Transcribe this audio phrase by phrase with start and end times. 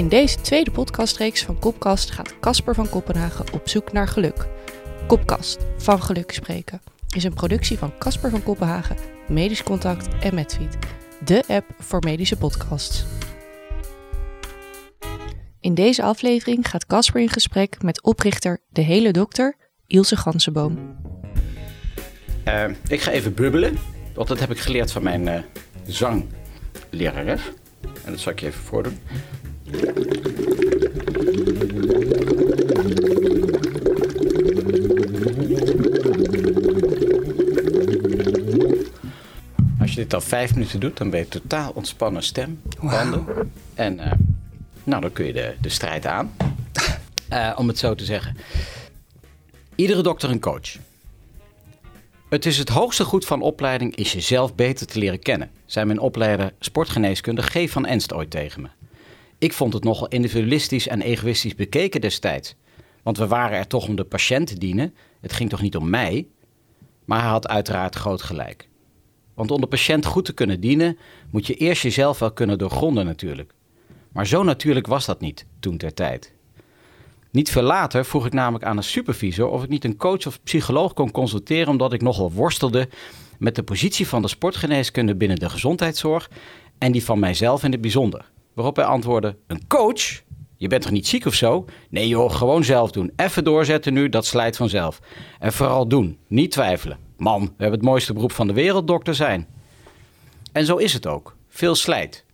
[0.00, 4.46] In deze tweede podcastreeks van Kopkast gaat Casper van Kopenhagen op zoek naar geluk.
[5.06, 6.80] Kopkast, van geluk spreken,
[7.16, 8.96] is een productie van Casper van Kopenhagen,
[9.28, 10.78] Medisch Contact en Medfeed,
[11.24, 13.04] de app voor medische podcasts.
[15.60, 19.56] In deze aflevering gaat Casper in gesprek met oprichter De Hele Dokter,
[19.86, 20.96] Ilse Gansenboom.
[22.44, 23.78] Uh, ik ga even bubbelen,
[24.14, 25.38] want dat heb ik geleerd van mijn uh,
[25.86, 27.40] zanglerares.
[28.04, 28.98] En dat zal ik je even voordoen.
[39.80, 43.24] Als je dit al vijf minuten doet, dan ben je totaal ontspannen stem, handen.
[43.74, 44.12] En uh,
[44.84, 46.32] nou, dan kun je de, de strijd aan.
[47.32, 48.36] Uh, om het zo te zeggen.
[49.74, 50.76] Iedere dokter een coach.
[52.28, 55.98] Het is het hoogste goed van opleiding is jezelf beter te leren kennen, zei mijn
[55.98, 57.70] opleider sportgeneeskunde G.
[57.70, 58.79] van Enst ooit tegen me.
[59.40, 62.54] Ik vond het nogal individualistisch en egoïstisch bekeken destijds.
[63.02, 65.90] Want we waren er toch om de patiënt te dienen, het ging toch niet om
[65.90, 66.26] mij?
[67.04, 68.68] Maar hij had uiteraard groot gelijk.
[69.34, 70.98] Want om de patiënt goed te kunnen dienen,
[71.30, 73.52] moet je eerst jezelf wel kunnen doorgronden natuurlijk.
[74.12, 76.32] Maar zo natuurlijk was dat niet toen ter tijd.
[77.30, 80.42] Niet veel later vroeg ik namelijk aan een supervisor of ik niet een coach of
[80.42, 82.88] psycholoog kon consulteren, omdat ik nogal worstelde
[83.38, 86.30] met de positie van de sportgeneeskunde binnen de gezondheidszorg
[86.78, 88.29] en die van mijzelf in het bijzonder.
[88.54, 90.22] Waarop hij antwoordde: Een coach?
[90.56, 91.64] Je bent toch niet ziek of zo?
[91.90, 93.12] Nee joh, gewoon zelf doen.
[93.16, 95.00] Even doorzetten nu, dat slijt vanzelf.
[95.38, 96.98] En vooral doen, niet twijfelen.
[97.16, 99.46] Man, we hebben het mooiste beroep van de wereld, dokter zijn.
[100.52, 101.36] En zo is het ook.
[101.48, 102.24] Veel slijt.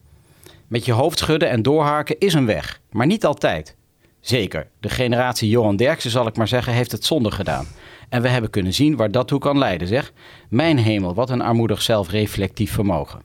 [0.66, 3.76] Met je hoofd schudden en doorhaken is een weg, maar niet altijd.
[4.20, 7.66] Zeker, de generatie Johan Derksen, zal ik maar zeggen, heeft het zonder gedaan.
[8.08, 10.12] En we hebben kunnen zien waar dat toe kan leiden, zeg.
[10.48, 13.22] Mijn hemel, wat een armoedig zelfreflectief vermogen.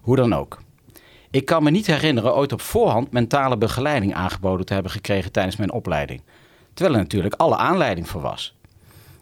[0.00, 0.58] Hoe dan ook.
[1.36, 5.56] Ik kan me niet herinneren ooit op voorhand mentale begeleiding aangeboden te hebben gekregen tijdens
[5.56, 6.22] mijn opleiding.
[6.74, 8.56] Terwijl er natuurlijk alle aanleiding voor was.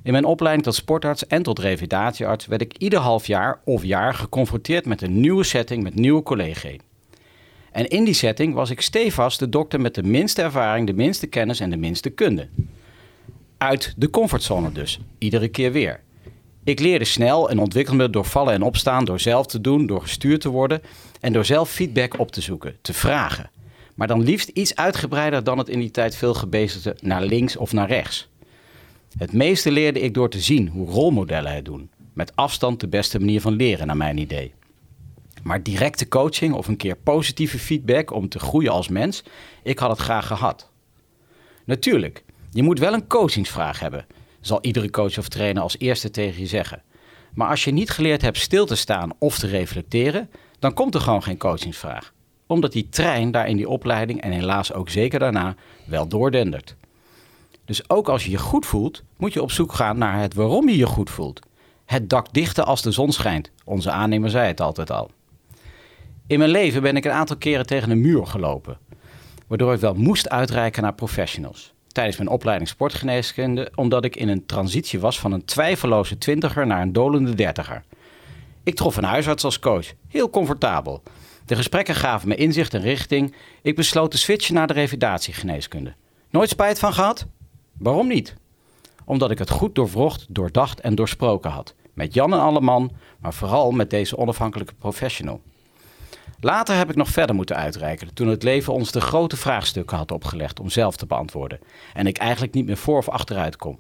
[0.03, 4.15] In mijn opleiding tot sportarts en tot revalidatiearts werd ik ieder half jaar of jaar
[4.15, 6.77] geconfronteerd met een nieuwe setting met nieuwe collega's.
[7.73, 11.27] En in die setting was ik stevast de dokter met de minste ervaring, de minste
[11.27, 12.49] kennis en de minste kunde.
[13.59, 16.01] Uit de comfortzone dus, iedere keer weer.
[16.65, 20.01] Ik leerde snel en ontwikkelde me door vallen en opstaan, door zelf te doen, door
[20.03, 20.83] gestuurd te worden
[21.21, 23.51] en door zelf feedback op te zoeken, te vragen.
[23.95, 27.73] Maar dan liefst iets uitgebreider dan het in die tijd veel gebezigde naar links of
[27.73, 28.29] naar rechts.
[29.19, 31.91] Het meeste leerde ik door te zien hoe rolmodellen het doen.
[32.13, 34.53] Met afstand de beste manier van leren, naar mijn idee.
[35.43, 39.23] Maar directe coaching of een keer positieve feedback om te groeien als mens,
[39.63, 40.71] ik had het graag gehad.
[41.65, 44.07] Natuurlijk, je moet wel een coachingsvraag hebben,
[44.47, 46.83] zal iedere coach of trainer als eerste tegen je zeggen.
[47.35, 51.01] Maar als je niet geleerd hebt stil te staan of te reflecteren, dan komt er
[51.01, 52.13] gewoon geen coachingsvraag.
[52.47, 55.55] Omdat die trein daar in die opleiding en helaas ook zeker daarna
[55.87, 56.77] wel doordendert.
[57.65, 60.69] Dus ook als je je goed voelt, moet je op zoek gaan naar het waarom
[60.69, 61.41] je je goed voelt.
[61.85, 63.51] Het dak dichten als de zon schijnt.
[63.65, 65.11] Onze aannemer zei het altijd al.
[66.27, 68.79] In mijn leven ben ik een aantal keren tegen een muur gelopen,
[69.47, 71.74] waardoor ik wel moest uitreiken naar professionals.
[71.95, 76.83] Tijdens mijn opleiding sportgeneeskunde, omdat ik in een transitie was van een twijfelloze twintiger naar
[76.83, 77.83] een dolende dertiger.
[78.63, 81.03] Ik trof een huisarts als coach, heel comfortabel.
[81.47, 83.35] De gesprekken gaven me inzicht en richting.
[83.63, 85.95] Ik besloot te switchen naar de revalidatiegeneeskunde.
[86.31, 87.27] Nooit spijt van gehad?
[87.79, 88.35] Waarom niet?
[89.05, 91.75] Omdat ik het goed doorvrocht, doordacht en doorsproken had.
[91.93, 95.41] Met Jan en Alleman, maar vooral met deze onafhankelijke professional.
[96.45, 100.13] Later heb ik nog verder moeten uitreiken toen het leven ons de grote vraagstukken had
[100.13, 101.61] opgelegd om zelf te beantwoorden
[101.95, 103.79] en ik eigenlijk niet meer voor of achteruit kom.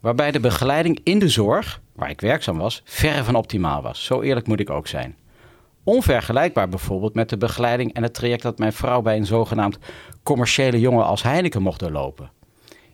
[0.00, 4.04] Waarbij de begeleiding in de zorg, waar ik werkzaam was, verre van optimaal was.
[4.04, 5.16] Zo eerlijk moet ik ook zijn.
[5.84, 9.78] Onvergelijkbaar bijvoorbeeld met de begeleiding en het traject dat mijn vrouw bij een zogenaamd
[10.22, 12.30] commerciële jongen als Heineken mocht doorlopen.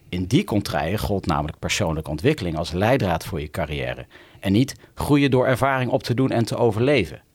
[0.09, 4.07] In die contraien gold namelijk persoonlijke ontwikkeling als leidraad voor je carrière
[4.41, 7.27] en niet groeien door ervaring op te doen en te overleven.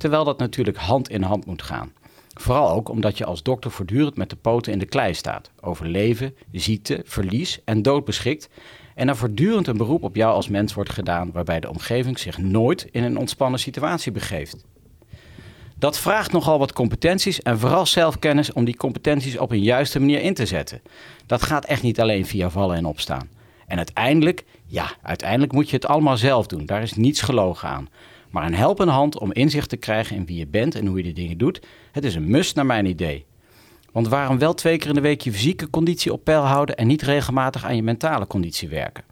[0.00, 1.92] Terwijl dat natuurlijk hand in hand moet gaan.
[2.34, 5.50] Vooral ook omdat je als dokter voortdurend met de poten in de klei staat.
[5.60, 8.48] Over leven, ziekte, verlies en dood beschikt.
[8.94, 12.38] En er voortdurend een beroep op jou als mens wordt gedaan waarbij de omgeving zich
[12.38, 14.64] nooit in een ontspannen situatie begeeft.
[15.76, 20.20] Dat vraagt nogal wat competenties en vooral zelfkennis om die competenties op een juiste manier
[20.20, 20.82] in te zetten.
[21.26, 23.28] Dat gaat echt niet alleen via vallen en opstaan.
[23.66, 26.66] En uiteindelijk, ja, uiteindelijk moet je het allemaal zelf doen.
[26.66, 27.88] Daar is niets gelogen aan
[28.30, 31.02] maar een helpende hand om inzicht te krijgen in wie je bent en hoe je
[31.02, 31.60] de dingen doet.
[31.92, 33.24] Het is een must naar mijn idee.
[33.92, 36.86] Want waarom wel twee keer in de week je fysieke conditie op peil houden en
[36.86, 39.04] niet regelmatig aan je mentale conditie werken?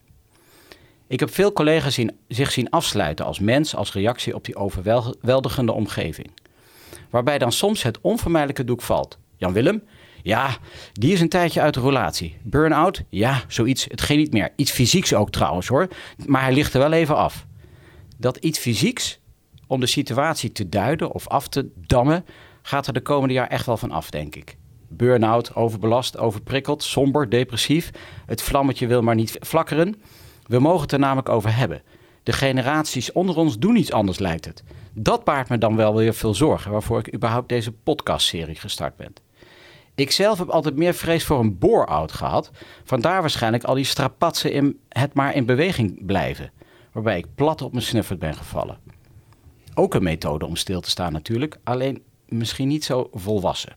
[1.07, 5.73] Ik heb veel collega's zien, zich zien afsluiten als mens als reactie op die overweldigende
[5.73, 6.31] omgeving.
[7.11, 9.19] Waarbij dan soms het onvermijdelijke doek valt.
[9.37, 9.83] Jan Willem?
[10.23, 10.57] Ja,
[10.93, 12.37] die is een tijdje uit de relatie.
[12.43, 13.03] Burn-out?
[13.09, 13.85] Ja, zoiets.
[13.89, 14.53] Het ging niet meer.
[14.57, 15.89] Iets fysieks ook trouwens hoor.
[16.27, 17.47] Maar hij ligt er wel even af.
[18.21, 19.21] Dat iets fysieks,
[19.67, 22.25] om de situatie te duiden of af te dammen,
[22.63, 24.57] gaat er de komende jaar echt wel van af, denk ik.
[24.89, 27.91] Burn-out, overbelast, overprikkeld, somber, depressief.
[28.27, 30.03] Het vlammetje wil maar niet flakkeren.
[30.47, 31.83] We mogen het er namelijk over hebben.
[32.23, 34.63] De generaties onder ons doen iets anders, lijkt het.
[34.93, 39.13] Dat baart me dan wel weer veel zorgen, waarvoor ik überhaupt deze podcastserie gestart ben.
[39.95, 42.51] Ik zelf heb altijd meer vrees voor een bore-out gehad.
[42.85, 46.51] Vandaar waarschijnlijk al die strapatsen in het maar in beweging blijven.
[46.99, 48.79] Waarbij ik plat op mijn snuffert ben gevallen.
[49.75, 53.77] Ook een methode om stil te staan natuurlijk, alleen misschien niet zo volwassen.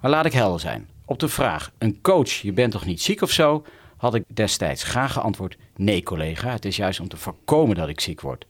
[0.00, 0.88] Maar laat ik helder zijn.
[1.04, 3.64] Op de vraag, een coach, je bent toch niet ziek of zo?
[3.96, 8.00] Had ik destijds graag geantwoord, nee collega, het is juist om te voorkomen dat ik
[8.00, 8.46] ziek word.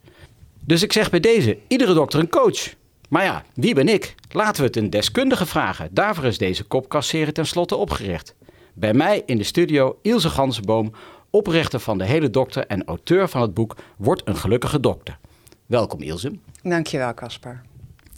[0.65, 2.75] Dus ik zeg bij deze, iedere dokter een coach.
[3.09, 4.15] Maar ja, wie ben ik?
[4.31, 5.89] Laten we het een deskundige vragen.
[5.95, 8.35] Daarvoor is deze kopkastserie tenslotte opgericht.
[8.75, 10.93] Bij mij in de studio Ilse Gansenboom,
[11.31, 15.19] oprichter van De Hele Dokter en auteur van het boek Word een gelukkige dokter.
[15.67, 16.39] Welkom Ilse.
[16.63, 17.63] Dankjewel Casper.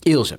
[0.00, 0.38] Ilse,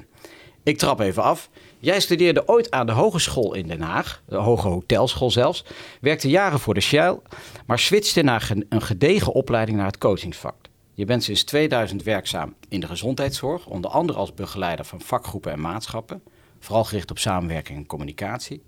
[0.63, 1.49] ik trap even af.
[1.79, 5.65] Jij studeerde ooit aan de Hogeschool in Den Haag, de Hoge Hotelschool zelfs,
[6.01, 7.19] werkte jaren voor de Shell,
[7.65, 10.55] maar switchte naar een gedegen opleiding naar het coachingsvak.
[10.93, 15.61] Je bent sinds 2000 werkzaam in de gezondheidszorg, onder andere als begeleider van vakgroepen en
[15.61, 16.23] maatschappen,
[16.59, 18.63] vooral gericht op samenwerking en communicatie.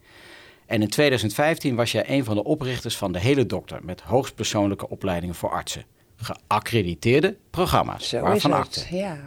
[0.65, 4.89] En in 2015 was jij een van de oprichters van de hele dokter met hoogstpersoonlijke
[4.89, 5.85] opleidingen voor artsen.
[6.15, 8.09] Geaccrediteerde programma's.
[8.09, 9.17] Zo waarvan is het, ja.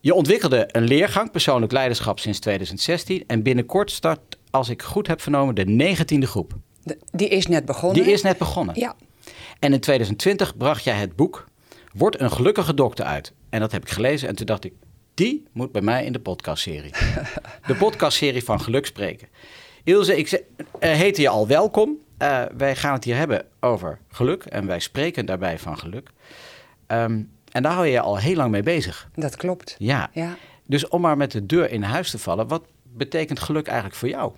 [0.00, 5.20] Je ontwikkelde een leergang persoonlijk leiderschap sinds 2016 en binnenkort start, als ik goed heb
[5.20, 6.52] vernomen, de negentiende groep.
[7.10, 8.02] die is net begonnen.
[8.02, 8.78] Die is net begonnen.
[8.78, 8.94] Ja.
[9.58, 11.46] En in 2020 bracht jij het boek
[11.92, 13.32] Word een gelukkige dokter uit.
[13.50, 14.72] En dat heb ik gelezen en toen dacht ik,
[15.14, 16.92] die moet bij mij in de podcastserie.
[17.66, 19.28] de podcastserie van Geluk Spreken.
[19.84, 20.40] Ilse, ik uh,
[20.78, 21.98] heette je al welkom.
[22.18, 26.10] Uh, wij gaan het hier hebben over geluk en wij spreken daarbij van geluk.
[26.86, 29.08] Um, en daar hou je je al heel lang mee bezig.
[29.14, 29.74] Dat klopt.
[29.78, 30.10] Ja.
[30.12, 30.36] ja.
[30.66, 34.08] Dus om maar met de deur in huis te vallen, wat betekent geluk eigenlijk voor
[34.08, 34.32] jou?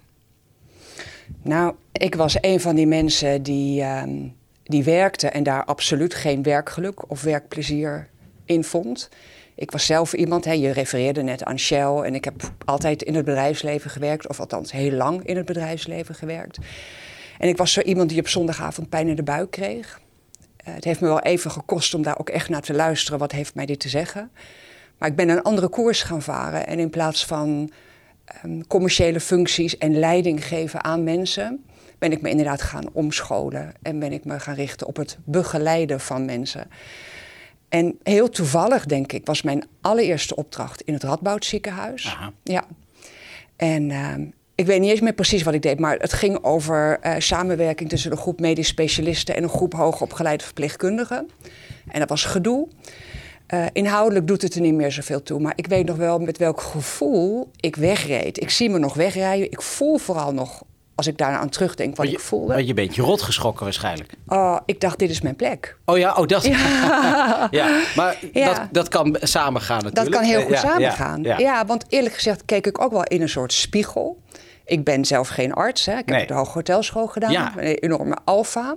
[1.42, 4.02] Nou, ik was een van die mensen die, uh,
[4.62, 8.08] die werkte en daar absoluut geen werkgeluk of werkplezier
[8.44, 9.08] in vond.
[9.54, 13.14] Ik was zelf iemand, hè, je refereerde net aan Shell en ik heb altijd in
[13.14, 16.58] het bedrijfsleven gewerkt, of althans heel lang in het bedrijfsleven gewerkt.
[17.38, 20.00] En ik was zo iemand die op zondagavond pijn in de buik kreeg.
[20.68, 23.18] Uh, het heeft me wel even gekost om daar ook echt naar te luisteren.
[23.18, 24.30] Wat heeft mij dit te zeggen?
[24.98, 26.66] Maar ik ben een andere koers gaan varen.
[26.66, 27.70] En in plaats van
[28.44, 31.64] um, commerciële functies en leiding geven aan mensen,
[31.98, 33.72] ben ik me inderdaad gaan omscholen.
[33.82, 36.68] En ben ik me gaan richten op het begeleiden van mensen.
[37.74, 42.06] En heel toevallig, denk ik, was mijn allereerste opdracht in het Radboud ziekenhuis.
[42.06, 42.32] Aha.
[42.42, 42.64] Ja.
[43.56, 44.14] En uh,
[44.54, 47.88] ik weet niet eens meer precies wat ik deed, maar het ging over uh, samenwerking
[47.88, 51.30] tussen een groep medisch specialisten en een groep hoogopgeleide verpleegkundigen.
[51.88, 52.68] En dat was gedoe.
[53.54, 56.38] Uh, inhoudelijk doet het er niet meer zoveel toe, maar ik weet nog wel met
[56.38, 58.42] welk gevoel ik wegreed.
[58.42, 59.50] Ik zie me nog wegrijden.
[59.50, 60.62] Ik voel vooral nog,
[60.94, 62.66] als ik daaraan terugdenk, wat je, ik voelde.
[62.66, 64.12] je bent je rot geschrokken waarschijnlijk.
[64.26, 65.76] Oh, ik dacht, dit is mijn plek.
[65.84, 66.44] Oh ja, oh, dat.
[66.44, 67.80] Ja, ja.
[67.96, 68.54] maar Ja.
[68.54, 70.12] Dat, dat kan samengaan natuurlijk.
[70.12, 71.22] Dat kan heel goed ja, samengaan.
[71.22, 74.22] Ja, want eerlijk gezegd keek ik ook wel in een soort spiegel.
[74.64, 75.86] Ik ben zelf geen arts.
[75.86, 75.98] Hè.
[75.98, 77.52] Ik heb de Hoge Hotelschool gedaan.
[77.56, 78.76] Een enorme alfa.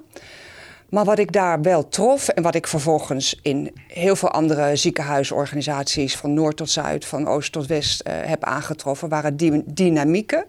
[0.89, 6.15] Maar wat ik daar wel trof en wat ik vervolgens in heel veel andere ziekenhuisorganisaties
[6.15, 10.45] van noord tot zuid, van oost tot west eh, heb aangetroffen, waren die dynamieken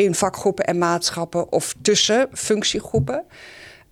[0.00, 3.24] in vakgroepen en maatschappen of tussen functiegroepen,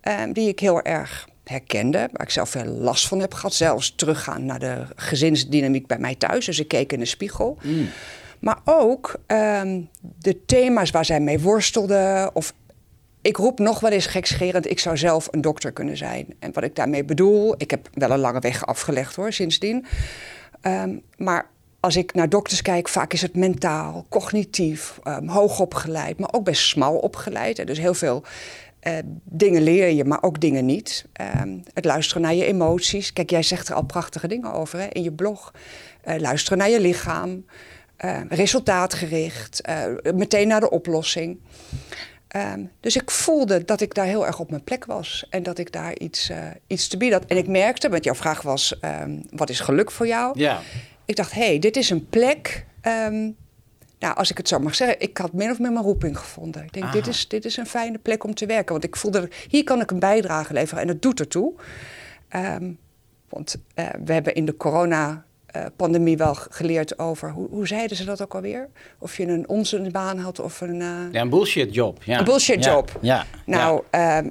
[0.01, 3.53] eh, die ik heel erg herkende, waar ik zelf veel last van heb gehad.
[3.53, 6.45] Zelfs teruggaan naar de gezinsdynamiek bij mij thuis.
[6.45, 7.57] Dus ik keek in de spiegel.
[8.39, 12.35] Maar ook ehm, de thema's waar zij mee worstelden.
[12.35, 12.53] Of
[13.21, 16.25] ik roep nog wel eens gekscherend, ik zou zelf een dokter kunnen zijn.
[16.39, 19.85] En wat ik daarmee bedoel, ik heb wel een lange weg afgelegd hoor, sindsdien.
[20.61, 26.29] Ehm, maar als ik naar dokters kijk, vaak is het mentaal, cognitief, ehm, hoogopgeleid, maar
[26.33, 27.67] ook best smal opgeleid.
[27.67, 28.23] Dus heel veel
[28.79, 28.93] eh,
[29.23, 31.05] dingen leer je, maar ook dingen niet.
[31.13, 33.13] Ehm, het luisteren naar je emoties.
[33.13, 35.53] Kijk, jij zegt er al prachtige dingen over hè, in je blog.
[36.01, 37.45] Eh, luisteren naar je lichaam.
[37.97, 39.61] eh, resultaatgericht.
[39.61, 41.39] eh, meteen naar de oplossing.
[42.27, 45.25] Ehm, dus ik voelde dat ik daar heel erg op mijn plek was.
[45.29, 46.31] En dat ik daar iets,
[46.67, 47.29] iets te bieden had.
[47.29, 50.39] En ik merkte, want jouw vraag was: ehm, wat is geluk voor jou?
[50.39, 50.61] Ja.
[51.09, 52.65] Ik dacht, hé, hey, dit is een plek.
[52.81, 53.29] ehm,
[53.99, 56.63] nou, als ik het zo mag zeggen, ik had min of meer mijn roeping gevonden.
[56.63, 56.93] Ik denk, Aha.
[56.93, 58.71] dit is, dit is een fijne plek om te werken.
[58.71, 61.53] Want ik voelde, hier kan ik een bijdrage leveren en het doet ertoe.
[62.27, 62.71] Ehm,
[63.29, 64.55] want eh, we hebben in de
[65.55, 68.69] uh, pandemie wel geleerd over, hoe, hoe zeiden ze dat ook alweer?
[68.99, 70.79] Of je een onzinbaan had of een...
[70.79, 71.11] Uh...
[71.11, 72.03] Ja, een bullshit job.
[72.03, 72.19] Ja.
[72.19, 72.97] Een bullshit job.
[73.01, 73.25] Ja.
[73.45, 74.23] Nou, ja.
[74.23, 74.29] Uh,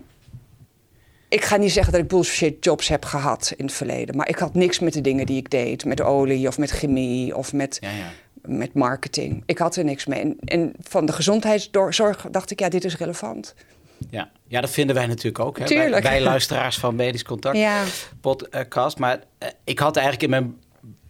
[1.28, 4.16] ik ga niet zeggen dat ik bullshit jobs heb gehad in het verleden.
[4.16, 5.84] Maar ik had niks met de dingen die ik deed.
[5.84, 8.10] Met olie of met chemie of met, ja, ja.
[8.42, 9.42] met marketing.
[9.46, 10.20] Ik had er niks mee.
[10.20, 13.54] En, en, van de gezondheidszorg dacht ik, ja, dit is relevant.
[14.10, 15.58] Ja, ja dat vinden wij natuurlijk ook.
[15.58, 15.64] Hè?
[15.64, 16.02] Tuurlijk.
[16.02, 17.84] Wij, luisteraars van Medisch Contact ja.
[18.20, 18.98] podcast.
[18.98, 20.56] Maar uh, ik had eigenlijk in mijn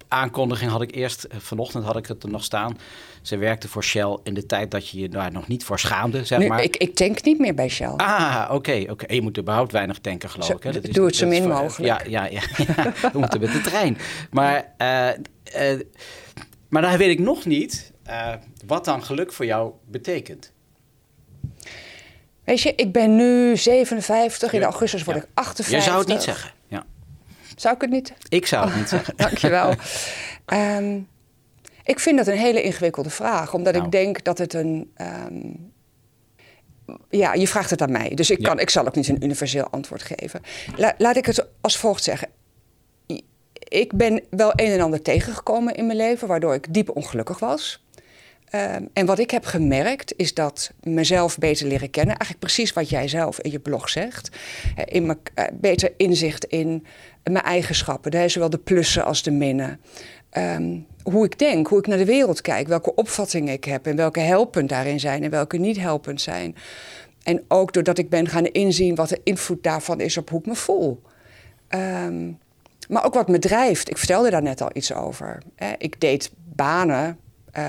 [0.09, 2.79] aankondiging had ik eerst, eh, vanochtend had ik het er nog staan.
[3.23, 6.25] Ze werkte voor Shell in de tijd dat je je daar nog niet voor schaamde,
[6.25, 6.62] zeg nu, maar.
[6.62, 7.93] Ik, ik tank niet meer bij Shell.
[7.97, 8.85] Ah, oké.
[8.88, 9.12] oké.
[9.12, 10.62] Je moet überhaupt weinig tanken, geloof ik.
[10.62, 10.73] Hè?
[10.73, 11.79] Dat is, doe het zo min mogelijk.
[11.79, 12.93] Ja, ja, ja, ja.
[13.12, 13.99] we moeten met de trein.
[14.31, 15.09] Maar, uh,
[15.73, 15.81] uh,
[16.69, 18.33] maar dan weet ik nog niet uh,
[18.67, 20.53] wat dan geluk voor jou betekent.
[22.49, 25.77] Weet je, ik ben nu 57, in augustus word ik 58.
[25.77, 26.87] Je zou het niet zeggen, ja.
[27.61, 28.12] Zou ik het niet?
[28.29, 29.17] Ik zou het niet zeggen.
[29.17, 29.75] Dankjewel.
[30.47, 31.09] um,
[31.85, 33.85] ik vind dat een hele ingewikkelde vraag, omdat nou.
[33.85, 34.93] ik denk dat het een.
[35.31, 35.73] Um,
[37.11, 39.69] ja, je vraagt het aan mij, dus ik, kan, ik zal ook niet een universeel
[39.71, 40.41] antwoord geven.
[40.77, 42.29] La, laat ik het als volgt zeggen.
[43.59, 47.83] Ik ben wel een en ander tegengekomen in mijn leven, waardoor ik diep ongelukkig was.
[48.55, 52.17] Um, en wat ik heb gemerkt is dat mezelf beter leren kennen.
[52.17, 54.37] Eigenlijk precies wat jij zelf in je blog zegt.
[54.85, 56.87] In me, uh, beter inzicht in
[57.33, 58.11] mijn eigenschappen.
[58.11, 59.81] Daar zowel de plussen als de minnen.
[60.37, 63.97] Um, hoe ik denk, hoe ik naar de wereld kijk, welke opvattingen ik heb en
[63.97, 66.57] welke helpend daarin zijn en welke niet helpend zijn.
[67.23, 70.47] En ook doordat ik ben gaan inzien wat de invloed daarvan is op hoe ik
[70.47, 71.03] me voel.
[71.69, 72.39] Um,
[72.89, 73.91] maar ook wat me drijft.
[73.91, 75.43] Ik vertelde daar net al iets over.
[75.79, 77.19] Ik deed banen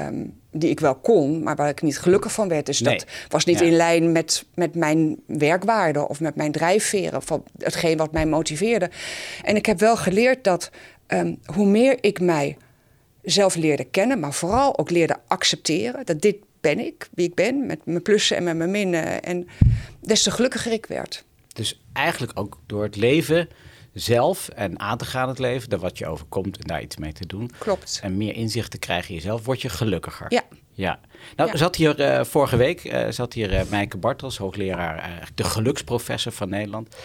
[0.07, 2.65] um, die ik wel kon, maar waar ik niet gelukkig van werd.
[2.65, 7.43] Dus dat was niet in lijn met, met mijn werkwaarden of met mijn drijfveren, van
[7.57, 8.89] hetgeen wat mij motiveerde.
[9.43, 10.71] En ik heb wel geleerd dat
[11.07, 12.57] um, hoe meer ik mij
[13.21, 17.65] zelf leerde kennen, maar vooral ook leerde accepteren dat dit ben ik, wie ik ben,
[17.65, 19.23] met mijn plussen en met mijn minnen.
[19.23, 19.47] En
[20.01, 21.23] des te gelukkiger ik werd.
[21.53, 23.49] Dus eigenlijk ook door het leven
[23.93, 27.13] zelf en aan te gaan het leven, dat wat je overkomt en daar iets mee
[27.13, 27.51] te doen.
[27.57, 27.99] Klopt.
[28.03, 30.25] En meer inzicht te krijgen in jezelf, word je gelukkiger.
[30.29, 30.43] Ja.
[30.73, 30.99] Ja.
[31.35, 36.31] Nou, zat hier uh, vorige week uh, zat hier uh, Mijke Bartels, hoogleraar, de geluksprofessor
[36.31, 36.95] van Nederland.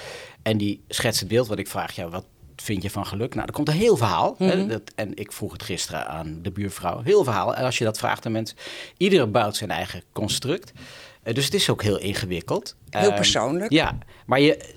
[0.42, 2.24] En die schetst het beeld wat ik vraag, ja, wat
[2.56, 3.34] vind je van geluk?
[3.34, 4.34] Nou, er komt een heel verhaal.
[4.38, 4.68] hè, Mhm.
[4.68, 7.02] dat, en ik vroeg het gisteren aan de buurvrouw.
[7.02, 7.54] Heel verhaal.
[7.54, 8.56] En als je dat vraagt aan mensen,
[8.96, 10.72] iedere bouwt zijn eigen construct.
[11.24, 12.76] Uh, dus het is ook heel ingewikkeld.
[12.90, 13.72] Heel Ehm, persoonlijk.
[13.72, 14.74] ja, maar, je,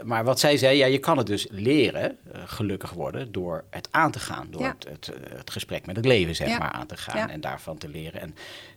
[0.00, 3.64] uh, maar wat zij zei, ja, je kan het dus leren, uh, gelukkig worden, door
[3.70, 4.46] het aan te gaan.
[4.50, 4.74] Door Ja.
[4.78, 6.58] het, het, het gesprek met het leven, zeg Ja.
[6.58, 7.16] maar, aan te gaan.
[7.18, 7.28] Ja.
[7.30, 8.34] En daarvan te leren en,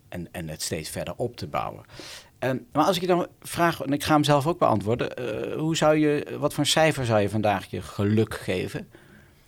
[0.09, 1.83] en, en het steeds verder op te bouwen.
[2.39, 5.15] En, maar als ik je dan vraag, en ik ga hem zelf ook beantwoorden.
[5.15, 8.89] eh, hoe zou je, wat voor cijfer zou je vandaag je geluk geven?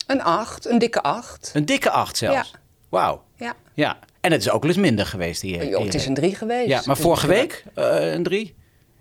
[0.07, 1.51] Een acht, een dikke acht.
[1.53, 2.51] Een dikke acht zelfs.
[2.51, 2.59] Ja.
[2.89, 3.23] Wauw.
[3.35, 3.53] Ja.
[3.73, 3.99] Ja.
[4.21, 5.69] En het is ook wel eens minder geweest hier.
[5.69, 6.67] Jo, het is een drie geweest.
[6.67, 8.55] Ja, maar Dus vorige week eh, een drie?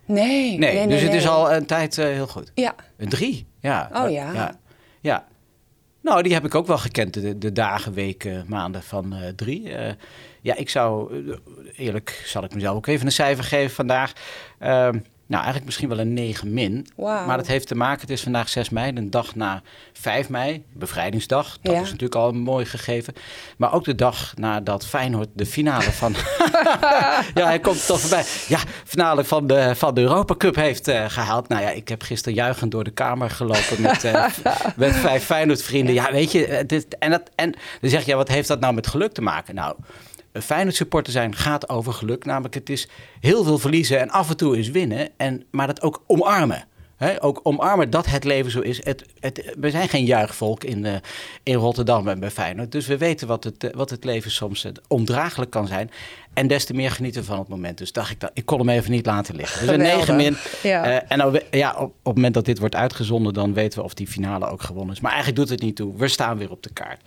[0.05, 2.53] Nee, Nee, nee, nee, dus het is al een tijd eh, heel goed.
[2.55, 3.91] Ja, Een drie, ja.
[3.93, 4.33] Oh, ja.
[4.33, 4.59] ja.
[5.01, 5.27] Ja.
[6.03, 9.73] Nou, die heb ik ook wel gekend, de, de dagen, weken, maanden van eh, drie.
[10.43, 11.15] Ja, ik zou,
[11.77, 14.13] eerlijk zal ik mezelf ook even een cijfer geven vandaag.
[15.31, 16.87] Nou, eigenlijk misschien wel een 9 min.
[16.97, 20.65] Maar dat heeft te maken, het is vandaag 6 mei, een dag na 5 mei,
[20.73, 21.59] bevrijdingsdag.
[21.63, 21.81] Dat Ja.
[21.81, 23.15] is natuurlijk al een mooi gegeven.
[23.57, 26.15] Maar ook de dag nadat Feyenoord de finale van...
[27.35, 28.25] ja, hij komt toch voorbij.
[28.49, 31.49] Ja, finale van de, van de Europa Cup heeft eh, gehaald.
[31.49, 34.27] Nou ja, ik heb gisteren juichend door de kamer gelopen met, eh,
[34.77, 35.95] met vijf Feyenoord vrienden.
[35.95, 38.61] Ja, weet je, eh, dit, en, dat, en dan zeg je, ja, wat heeft dat
[38.61, 39.55] nou met geluk te maken?
[39.55, 39.75] Nou,
[40.33, 42.25] Feyenoord supporter zijn gaat over geluk.
[42.25, 42.89] Namelijk, het is
[43.21, 45.09] heel veel verliezen en af en toe is winnen.
[45.17, 46.65] En, maar dat ook omarmen.
[47.19, 48.85] Ook omarmen dat het leven zo is.
[48.85, 50.95] Het, het, we zijn geen juichvolk in, eh,
[51.43, 52.73] in Rotterdam en bij Feyenoord.
[52.73, 55.91] Dus we weten wat het, eh, wat het leven soms eh, ondraaglijk kan zijn.
[56.35, 57.79] En des te meer genieten van het moment.
[57.79, 59.61] Dus dacht ik, dat, ik kon hem even niet laten liggen.
[59.61, 60.07] Dus een Geweldig.
[60.07, 60.37] 9 min.
[60.63, 61.03] Ja.
[61.03, 63.35] En nou, ja, op, op het moment dat dit wordt uitgezonden...
[63.35, 65.01] dan weten we of die finale ook gewonnen is.
[65.01, 65.97] Maar eigenlijk doet het niet toe.
[65.97, 67.01] We staan weer op de kaart.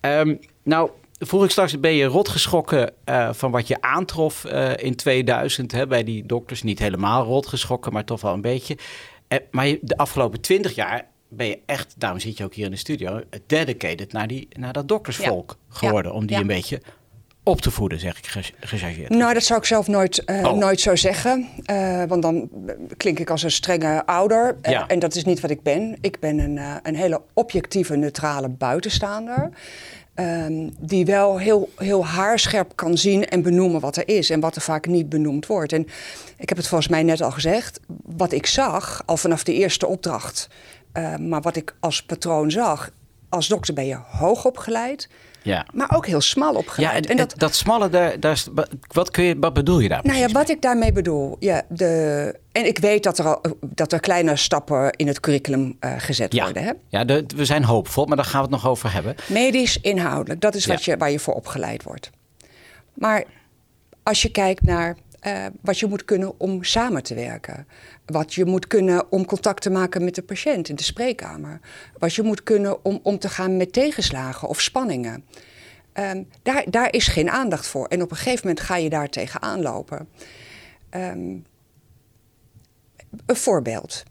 [0.00, 4.70] Ehm, nou, vroeg ik straks, ben je rot geschrokken eh, van wat je aantrof eh,
[4.76, 6.62] in 2000 hè, bij die dokters?
[6.62, 8.76] Niet helemaal rot geschrokken, maar toch wel een beetje.
[9.28, 12.70] Eh, maar de afgelopen 20 jaar ben je echt, daarom zit je ook hier in
[12.70, 15.76] de studio, dedicated naar, die, naar dat doktersvolk Ja.
[15.78, 16.10] geworden.
[16.12, 16.16] Ja.
[16.18, 16.40] Om die Ja.
[16.42, 16.80] een beetje
[17.42, 19.08] op te voeden, zeg ik ge- gechargeerd.
[19.10, 20.52] Nou, dat zou ik zelf nooit, Oh.
[20.52, 21.48] nooit zo zeggen.
[22.08, 22.48] Want dan
[22.96, 24.56] klink ik als een strenge ouder.
[24.62, 24.86] Ja.
[24.88, 25.96] en dat is niet wat ik ben.
[26.00, 29.50] Ik ben een, een hele objectieve, neutrale buitenstaander.
[30.16, 34.30] Ehm, die wel heel, heel haarscherp kan zien en benoemen wat er is.
[34.30, 35.72] En wat er vaak niet benoemd wordt.
[35.72, 35.86] En
[36.36, 37.80] ik heb het volgens mij net al gezegd.
[38.04, 40.48] Wat ik zag, al vanaf de eerste opdracht.
[40.92, 42.90] eh, maar wat ik als patroon zag.
[43.28, 45.08] als dokter ben je hoog opgeleid,
[45.46, 45.66] Ja.
[45.74, 47.04] maar ook heel smal opgeleid.
[47.04, 48.42] Ja, en, dat, dat smalle, daar, daar,
[48.92, 51.36] wat, kun je, wat bedoel je daar Nou ja, wat ik daarmee bedoel.
[51.38, 55.76] Ja, de, en ik weet dat er, al, dat er kleine stappen in het curriculum
[55.80, 56.62] eh, gezet Ja, worden.
[56.62, 56.72] Hè?
[56.88, 59.14] ja de, we zijn hoopvol, maar daar gaan we het nog over hebben.
[59.26, 60.92] Medisch, inhoudelijk, dat is wat Ja.
[60.92, 62.10] je, waar je voor opgeleid wordt.
[62.94, 63.24] Maar
[64.02, 67.66] als je kijkt naar eh, wat je moet kunnen om samen te werken.
[68.04, 71.60] Wat je moet kunnen om contact te maken met de patiënt in de spreekkamer.
[71.98, 75.24] Wat je moet kunnen om om te gaan met tegenslagen of spanningen.
[75.92, 77.86] Ehm, daar, daar is geen aandacht voor.
[77.86, 80.08] En op een gegeven moment ga je daar tegenaan lopen.
[80.90, 81.36] Ehm,
[83.26, 84.04] een voorbeeld.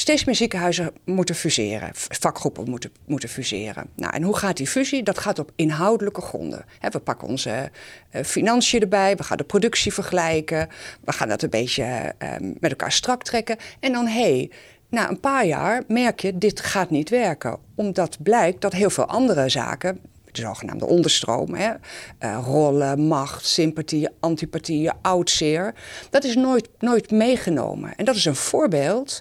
[0.00, 3.86] Steeds meer ziekenhuizen moeten fuseren, vakgroepen moeten, moeten fuseren.
[3.96, 5.02] Nou, en hoe gaat die fusie?
[5.02, 6.64] Dat gaat op inhoudelijke gronden.
[6.90, 7.70] We pakken onze
[8.10, 10.68] eh, financiën erbij, we gaan de productie vergelijken,
[11.04, 13.56] we gaan dat een beetje eh, met elkaar strak trekken.
[13.80, 14.50] En dan, hé, hey,
[14.88, 17.58] na een paar jaar merk je, dit gaat niet werken.
[17.74, 20.00] Omdat blijkt dat heel veel andere zaken,
[20.32, 21.72] de zogenaamde onderstromen, hè,
[22.18, 25.74] eh, rollen, macht, sympathie, antipathie, oudzeer,
[26.10, 27.94] dat is nooit, nooit meegenomen.
[27.96, 29.20] En dat is een voorbeeld.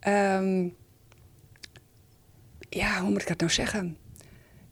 [0.00, 0.68] Ehm,
[2.68, 3.96] ja, hoe moet ik dat nou zeggen?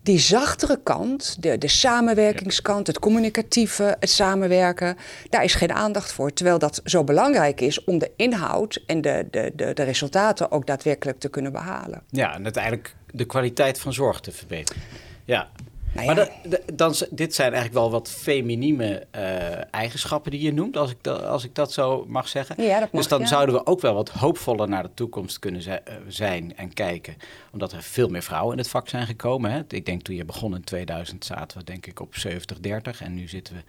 [0.03, 4.97] Die zachtere kant, de, de samenwerkingskant, het communicatieve, het samenwerken,
[5.31, 6.33] daar is geen aandacht voor.
[6.33, 10.67] Terwijl dat zo belangrijk is om de inhoud en de, de, de, de resultaten ook
[10.67, 12.03] daadwerkelijk te kunnen behalen.
[12.11, 14.83] Ja, en uiteindelijk de kwaliteit van zorg te verbeteren.
[15.25, 15.49] Ja.
[15.93, 16.31] Nou Maar
[16.75, 21.25] dan, dit zijn eigenlijk wel wat feminieme eh, eigenschappen die je noemt, als ik, dat,
[21.25, 22.63] als ik dat zo mag zeggen.
[22.63, 23.27] Ja, dat mag, dus dan ja.
[23.27, 27.17] zouden we ook wel wat hoopvoller naar de toekomst kunnen eh, zijn en kijken.
[27.53, 29.51] Omdat er veel meer vrouwen in het vak zijn gekomen.
[29.51, 29.63] Hè.
[29.69, 33.03] Ik denk toen je begon in 2000 zaten we denk ik op 70-30.
[33.03, 33.61] En nu zitten we,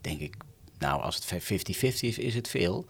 [0.00, 0.34] denk ik,
[0.78, 2.86] nou als het 50-50 is, is het veel.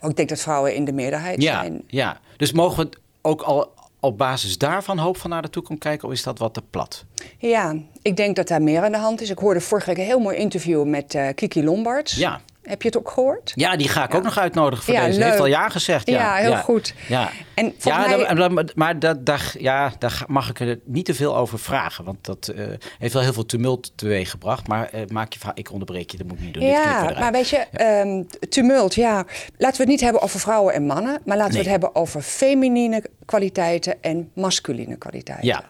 [0.00, 1.82] Ook ik denk dat vrouwen in de meerderheid Ja, zijn.
[1.86, 6.08] ja, dus mogen we ook al op basis daarvan hoop van naar de toekomst kijken?
[6.08, 7.04] Of is dat wat te plat?
[7.38, 9.30] Ja, ik denk dat daar meer aan de hand is.
[9.30, 12.14] Ik hoorde vorige week een heel mooi interview met eh, Kiki Lombards.
[12.14, 12.40] Ja.
[12.68, 13.52] Heb je het ook gehoord?
[13.54, 15.12] Ja, die ga ik ook nog uitnodigen voor Ja, deze.
[15.12, 15.44] Die heeft leuk.
[15.46, 16.08] al ja gezegd.
[16.08, 16.94] Ja, Ja, heel goed.
[17.08, 21.14] Ja, En ja mij- maar, maar dat, daar, ja, daar mag ik er niet te
[21.14, 22.04] veel over vragen.
[22.04, 22.64] Want dat eh,
[22.98, 24.66] heeft wel heel veel tumult teweeggebracht.
[24.68, 26.62] Maar eh, maak je ik onderbreek je, dat moet ik niet doen.
[26.64, 29.14] Ja, maar weet je, ehm, tumult, ja.
[29.56, 32.22] Laten we het niet hebben over vrouwen en mannen, maar laten we het hebben over
[32.22, 35.46] feminine kwaliteiten en masculine kwaliteiten.
[35.46, 35.64] Ja,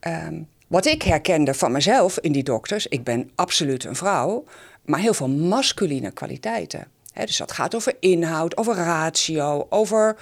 [0.00, 0.34] Ehm,
[0.66, 4.44] wat ik herkende van mezelf in die dokters, ik ben absoluut een vrouw,
[4.84, 6.86] maar heel veel masculine kwaliteiten.
[7.24, 10.16] Dus dat gaat over inhoud, over ratio, over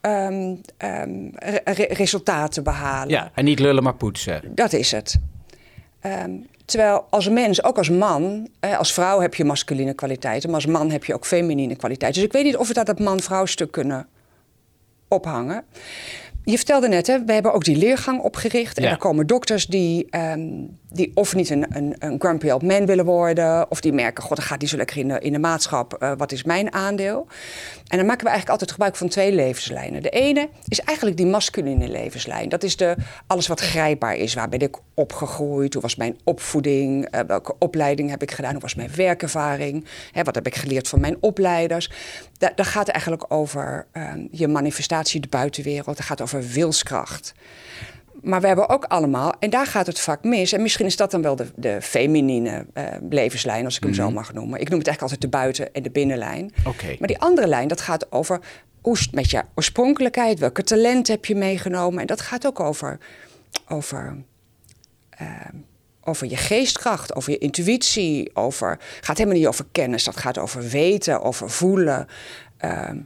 [0.00, 3.08] ehm, ehm, re- re- resultaten behalen.
[3.08, 4.42] ja, en niet lullen, maar poetsen.
[4.54, 5.16] Dat is het.
[6.00, 6.30] Ehm,
[6.64, 10.70] terwijl als mens, ook als man, eh, als vrouw heb je masculine kwaliteiten, maar als
[10.72, 12.20] man heb je ook feminine kwaliteiten.
[12.20, 14.06] Dus ik weet niet of we dat dat man-vrouw stuk kunnen
[15.08, 15.64] ophangen.
[16.44, 18.76] Je vertelde net, hè, we hebben ook die leergang opgericht.
[18.76, 18.88] En Ja.
[18.88, 20.06] daar komen dokters die,
[20.92, 23.70] die of niet een, een, een grumpy old man willen worden...
[23.70, 25.94] of die merken, god, dat gaat niet zo lekker in de, in de maatschap.
[25.94, 27.26] eh, wat is mijn aandeel?
[27.86, 30.02] En dan maken we eigenlijk altijd gebruik van twee levenslijnen.
[30.02, 32.48] De ene is eigenlijk die masculine levenslijn.
[32.48, 34.34] Dat is de, alles wat grijpbaar is.
[34.34, 35.72] Waar ben ik opgegroeid?
[35.72, 37.04] Hoe was mijn opvoeding?
[37.06, 38.52] Eh, welke opleiding heb ik gedaan?
[38.52, 39.84] Hoe was mijn werkervaring?
[40.12, 41.90] Hè, wat heb ik geleerd van mijn opleiders?
[42.38, 45.96] Da dat gaat eigenlijk over ehm, je manifestatie, de buitenwereld.
[45.96, 47.34] Dat gaat over wilskracht.
[48.22, 50.52] Maar we hebben ook allemaal, en daar gaat het vaak mis.
[50.52, 54.10] En misschien is dat dan wel de, de feminine eh, levenslijn, als ik hem zo
[54.10, 54.60] mag noemen.
[54.60, 56.52] Ik noem het eigenlijk altijd de buiten- en de binnenlijn.
[56.66, 56.96] Oké.
[56.98, 58.40] Maar die andere lijn, dat gaat over
[58.80, 62.00] hoe is het met je oorspronkelijkheid, welke talent heb je meegenomen.
[62.00, 62.98] En dat gaat ook over,
[63.68, 64.16] over,
[65.10, 65.54] ehm,
[66.04, 68.30] over je geestkracht, over je intuïtie.
[68.36, 72.06] Over, gaat helemaal niet over kennis, dat gaat over weten, over voelen.
[72.56, 72.96] ehm,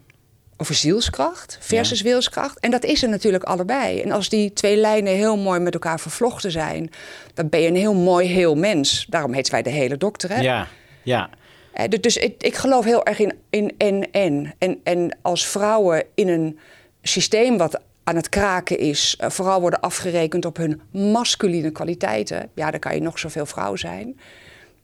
[0.56, 2.60] over zielskracht versus wilskracht.
[2.60, 4.00] En dat is er natuurlijk allebei.
[4.00, 6.90] En als die twee lijnen heel mooi met elkaar vervlochten zijn,
[7.34, 9.06] dan ben je een heel mooi heel mens.
[9.08, 10.30] Daarom heten wij de hele dokter.
[10.30, 10.40] Hè?
[10.40, 10.66] Ja,
[11.02, 11.30] ja.
[11.72, 14.54] Eh, du- Dus ik, ik geloof heel erg in, in en, en.
[14.58, 16.58] En en als vrouwen in een
[17.02, 22.70] systeem wat aan het kraken is, eh, vooral worden afgerekend op hun masculine kwaliteiten, ja,
[22.70, 24.18] dan kan je nog zoveel vrouw zijn.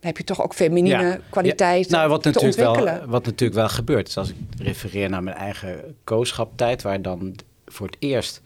[0.03, 1.19] Heb je toch ook feminine Ja.
[1.31, 5.23] kwaliteiten Ja, nou, wat natuurlijk, wel, wat natuurlijk wel gebeurt, is als ik refereer naar
[5.23, 7.35] mijn eigen kooschaptijd, waar dan
[7.67, 8.41] voor het eerst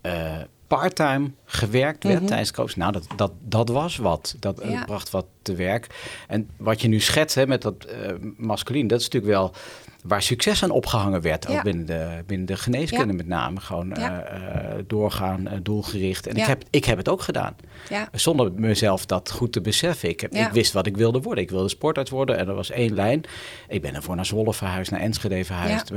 [0.00, 0.34] eh
[0.66, 2.76] parttime gewerkt werd tijdens koos.
[2.76, 4.36] Nou, dat, dat, dat was wat.
[4.38, 4.74] Dat eh, Mhm.
[4.76, 4.84] Ja.
[4.84, 5.86] bracht wat te werk.
[6.28, 9.52] En wat je nu schetst hè, met dat eh masculien, dat is natuurlijk wel
[10.08, 11.48] waar succes aan opgehangen werd.
[11.48, 13.12] Ook binnen de, binnen de geneeskunde Ja.
[13.12, 13.60] met name.
[13.60, 14.20] Gewoon Ja.
[14.22, 16.26] eh, eh, doorgaan, eh, doelgericht.
[16.26, 17.56] En ik, heb, ik heb het ook gedaan.
[17.88, 18.08] Ja.
[18.12, 20.08] Zonder mezelf dat goed te beseffen.
[20.08, 21.44] Ik, heb, ik wist wat ik wilde worden.
[21.44, 23.24] Ik wilde sportarts worden en er was één lijn.
[23.68, 25.90] Ik ben ervoor naar Zwolle verhuisd, naar Enschede verhuisd.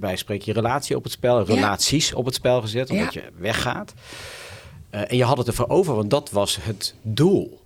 [0.00, 3.94] Wij spreken je relatie op het spel, relaties op het spel gezet, omdat je weggaat.
[4.90, 7.60] en je had het ervoor over, want dat was het doel.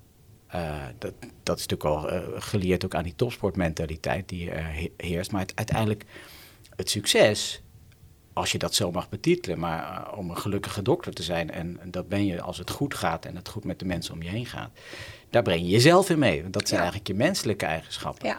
[0.98, 1.12] dat,
[1.44, 4.50] dat is natuurlijk wel geleerd ook aan die topsportmentaliteit die
[4.96, 5.30] heerst.
[5.30, 6.04] Maar uiteindelijk,
[6.76, 7.62] het succes
[8.34, 11.90] als je dat zo mag betitelen, maar om een gelukkige dokter te zijn, en, en,
[11.90, 14.28] dat ben je als het goed gaat en het goed met de mensen om je
[14.28, 14.70] heen gaat,
[15.30, 16.40] daar breng je jezelf in mee.
[16.40, 18.28] Want dat zijn eigenlijk je menselijke eigenschappen.
[18.28, 18.38] Ja.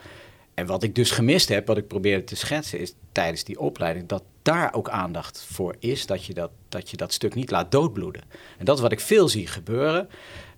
[0.54, 4.08] En wat ik dus gemist heb, wat ik probeerde te schetsen, is tijdens die opleiding
[4.08, 7.72] dat daar ook aandacht voor is, dat je dat, dat, je dat stuk niet laat
[7.72, 8.24] doodbloeden.
[8.58, 10.10] En dat is wat ik veel zie gebeuren.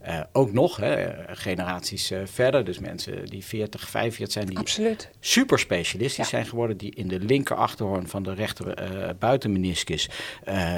[0.07, 5.09] Uh, ook nog, hè, generaties uh, verder, dus mensen die 40, 45 zijn, die Absoluut.
[5.19, 10.09] super specialistisch zijn geworden, die in de linker achterhoorn van de rechter uh, buitenmeniscus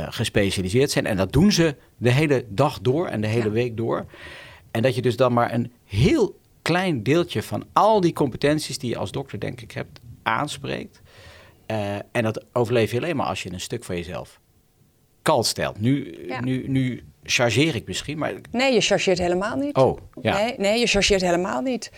[0.09, 1.05] gespecialiseerd zijn.
[1.05, 4.05] En dat doen ze de hele dag door en de hele week door.
[4.71, 8.89] En dat je dus dan maar een heel klein deeltje van al die competenties die
[8.89, 11.01] je als dokter, denk ik, hebt, aanspreekt.
[12.11, 14.39] En dat overleef je alleen maar als je een stuk van jezelf
[15.21, 15.79] kalt stelt.
[15.79, 18.33] Nu, nu, nu chargeer ik misschien, maar...
[18.51, 19.75] Nee, je chargeert helemaal niet.
[19.75, 20.37] Oh, ja.
[20.37, 21.91] Nee, nee je chargeert helemaal niet.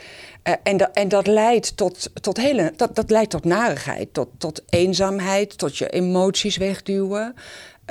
[0.44, 2.74] Uh, en, da en dat leidt tot, tot hele...
[2.76, 7.36] Dat, dat leidt tot narigheid, tot, tot eenzaamheid, tot je emoties wegduwen,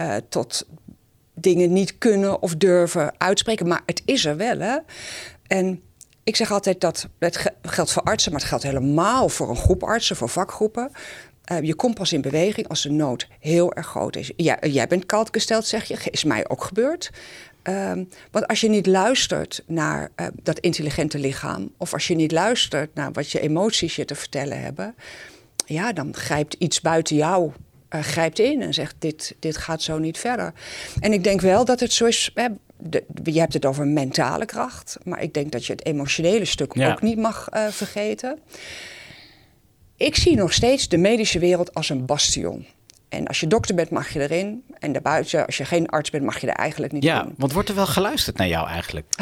[0.00, 0.66] uh, tot
[1.34, 3.68] dingen niet kunnen of durven uitspreken.
[3.68, 4.76] Maar het is er wel, hè.
[5.46, 5.82] En
[6.24, 9.82] ik zeg altijd dat het geldt voor artsen, maar het geldt helemaal voor een groep
[9.82, 10.90] artsen, voor vakgroepen.
[11.52, 14.32] Uh, je komt pas in beweging als de nood heel erg groot is.
[14.36, 15.96] Ja, jij bent koud gesteld, zeg je.
[16.10, 17.10] Is mij ook gebeurd.
[17.64, 17.92] Uh,
[18.30, 22.94] want als je niet luistert naar uh, dat intelligente lichaam, of als je niet luistert
[22.94, 24.94] naar wat je emoties je te vertellen hebben,
[25.66, 27.52] ja, dan grijpt iets buiten jou
[27.90, 30.52] uh, grijpt in en zegt: dit, dit gaat zo niet verder.
[31.00, 32.30] En ik denk wel dat het zo is.
[32.34, 36.44] Hè, de, je hebt het over mentale kracht, maar ik denk dat je het emotionele
[36.44, 38.38] stuk ook niet mag uh, vergeten.
[40.00, 42.66] Ik zie nog steeds de medische wereld als een bastion.
[43.08, 44.62] En als je dokter bent, mag je erin.
[44.78, 47.28] En daarbuiten, als je geen arts bent, mag je er eigenlijk niet ja, in.
[47.28, 49.06] Ja, want wordt er wel geluisterd naar jou eigenlijk?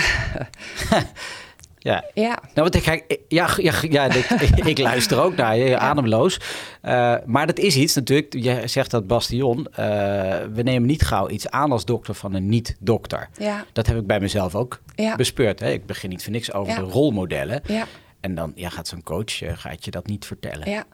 [1.80, 2.04] Ja.
[2.14, 2.38] ja.
[2.54, 2.84] Nou, want ik,
[3.28, 4.30] ja, ja, ja ik,
[4.64, 6.40] ik, luister ook naar je, ademloos.
[6.84, 9.76] Uh, maar dat is iets natuurlijk, je zegt dat Bastion, uh,
[10.52, 13.28] we nemen niet gauw iets aan als dokter van een niet-dokter.
[13.38, 13.64] Ja.
[13.72, 15.16] Dat heb ik bij mezelf ook ja.
[15.16, 15.60] bespeurd.
[15.60, 15.70] Hè?
[15.70, 17.62] Ik begin niet voor niks over de rolmodellen.
[17.66, 17.86] Ja.
[18.20, 20.70] En dan ja, gaat zo'n coach uh, gaat je dat niet vertellen.
[20.70, 20.84] Ja.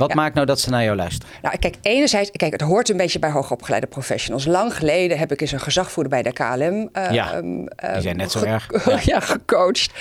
[0.00, 1.34] Wat maakt nou dat ze naar jou luisteren?
[1.42, 4.46] Nou, kijk, enerzijds, kijk, het hoort een beetje bij hoogopgeleide professionals.
[4.46, 6.88] Lang geleden heb ik eens een gezagvoerder bij de KLM.
[6.92, 8.68] Uh, ja, um, die zijn net zo erg.
[9.04, 9.20] Ja.
[9.20, 9.92] gecoacht.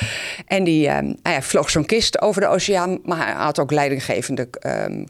[0.48, 3.72] En die uh, nou ja, vloog zo'n kist over de oceaan, maar hij had ook
[3.72, 5.06] leidinggevende um,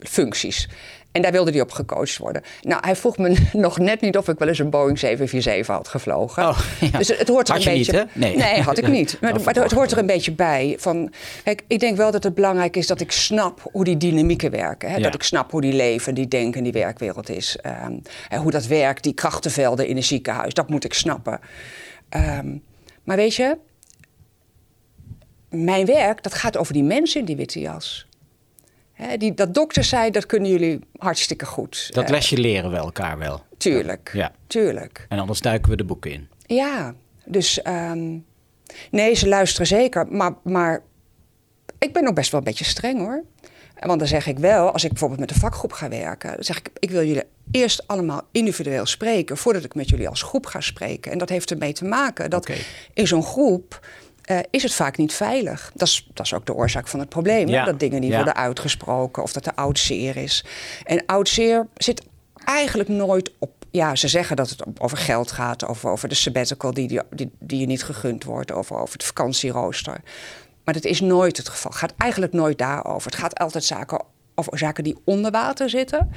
[0.00, 0.68] functies.
[1.12, 2.42] En daar wilde hij op gecoacht worden.
[2.62, 5.88] Nou, hij vroeg me nog net niet of ik wel eens een Boeing 747 had
[5.88, 6.48] gevlogen.
[6.48, 6.98] Oh, ja.
[6.98, 8.08] Dus het hoort er had een beetje.
[8.12, 8.36] Niet, nee.
[8.36, 8.60] nee.
[8.60, 9.18] had ik niet.
[9.20, 10.76] Maar, maar het hoort er een beetje bij.
[10.78, 11.12] Van,
[11.44, 14.90] kijk, ik denk wel dat het belangrijk is dat ik snap hoe die dynamieken werken.
[14.90, 14.96] Hè?
[14.96, 15.02] Ja.
[15.02, 17.58] Dat ik snap hoe die leven, die denken, die werkwereld is.
[17.86, 18.02] Um,
[18.40, 20.54] hoe dat werkt, die krachtenvelden in een ziekenhuis.
[20.54, 21.40] Dat moet ik snappen.
[22.16, 22.62] Um,
[23.04, 23.58] maar weet je,
[25.48, 28.06] mijn werk, dat gaat over die mensen in die witte jas
[29.18, 31.88] die, dat dokter zei, dat kunnen jullie hartstikke goed.
[31.94, 33.42] Dat lesje leren we elkaar wel.
[33.56, 34.32] Tuurlijk, ja.
[34.46, 35.06] tuurlijk.
[35.08, 36.28] En anders duiken we de boeken in.
[36.46, 38.24] Ja, dus um,
[38.90, 40.06] nee, ze luisteren zeker.
[40.06, 40.82] Maar, maar
[41.78, 43.24] ik ben ook best wel een beetje streng hoor.
[43.80, 46.58] Want dan zeg ik wel, als ik bijvoorbeeld met een vakgroep ga werken, dan zeg
[46.58, 50.60] ik, ik wil jullie eerst allemaal individueel spreken voordat ik met jullie als groep ga
[50.60, 51.12] spreken.
[51.12, 52.64] En dat heeft ermee te maken dat okay.
[52.94, 53.86] in zo'n groep
[54.30, 55.72] uh, is het vaak niet veilig.
[55.74, 57.48] Dat is, dat is ook de oorzaak van het probleem.
[57.48, 57.64] Ja.
[57.64, 58.16] Dat dingen niet ja.
[58.16, 60.44] worden uitgesproken of dat er oud zeer is.
[60.84, 62.02] En oud zeer zit
[62.44, 63.50] eigenlijk nooit op.
[63.70, 67.60] Ja, ze zeggen dat het over geld gaat, over, over de sabbatical die, die, die
[67.60, 70.00] je niet gegund wordt, over, over het vakantierooster.
[70.64, 71.70] Maar dat is nooit het geval.
[71.70, 73.10] Het gaat eigenlijk nooit daarover.
[73.10, 74.04] Het gaat altijd zaken,
[74.34, 76.10] over zaken die onder water zitten.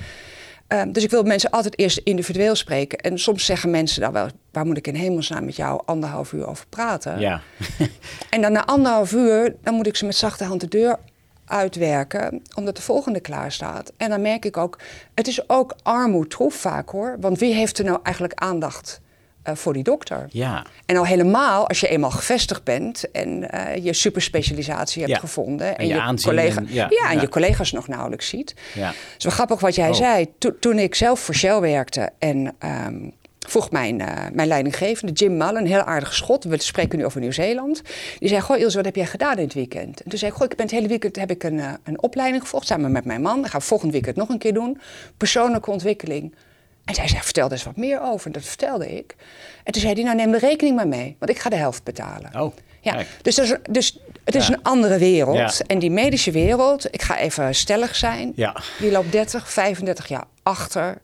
[0.68, 2.98] Um, dus ik wil mensen altijd eerst individueel spreken.
[2.98, 6.48] En soms zeggen mensen dan wel, waar moet ik in hemelsnaam met jou anderhalf uur
[6.48, 7.20] over praten?
[7.20, 7.42] Ja.
[8.30, 10.98] en dan na anderhalf uur, dan moet ik ze met zachte hand de deur
[11.46, 13.92] uitwerken, omdat de volgende klaar staat.
[13.98, 14.80] En dan merk ik ook,
[15.14, 17.18] het is ook armoedtroef vaak hoor.
[17.20, 19.02] Want wie heeft er nou eigenlijk aandacht
[19.50, 20.26] uh, voor die dokter.
[20.30, 20.66] Ja.
[20.86, 25.20] En al helemaal als je eenmaal gevestigd bent en uh, je superspecialisatie hebt ja.
[25.20, 25.68] gevonden.
[25.68, 28.56] En, en je, je collega, en, ja, ja, en je collega's nog nauwelijks ziet.
[28.74, 28.94] Ja.
[29.18, 29.96] Zo grappig wat jij Oh.
[29.96, 30.28] zei.
[30.38, 35.38] To- toen ik zelf voor Shell werkte en ehm, vroeg mijn, uh, mijn leidinggevende, Jim
[35.38, 36.44] Mullen, een heel aardige schot.
[36.44, 37.82] We spreken nu over Nieuw-Zeeland.
[38.20, 40.02] Die zei, goh Ilse, wat heb jij gedaan in het weekend?
[40.02, 42.42] En toen zei ik, goh, ik ben het hele weekend heb ik een, een opleiding
[42.44, 43.42] gevolgd samen met mijn man.
[43.42, 44.80] Dat gaan we volgend weekend nog een keer doen.
[45.18, 46.36] Persoonlijke ontwikkeling.
[46.86, 48.26] En zij zei, vertel er eens wat meer over.
[48.26, 49.16] En dat vertelde ik.
[49.64, 51.16] En toen zei hij, nou neem de rekening maar mee.
[51.20, 52.42] Want ik ga de helft betalen.
[52.42, 53.08] Oh, Ja, kijk.
[53.22, 53.36] dus,
[53.70, 54.54] dus het is Ja.
[54.54, 55.38] een andere wereld.
[55.58, 55.66] Ja.
[55.68, 58.56] En die medische wereld, ik ga even stellig zijn, Ja.
[58.80, 60.98] die loopt 30, 35 jaar achter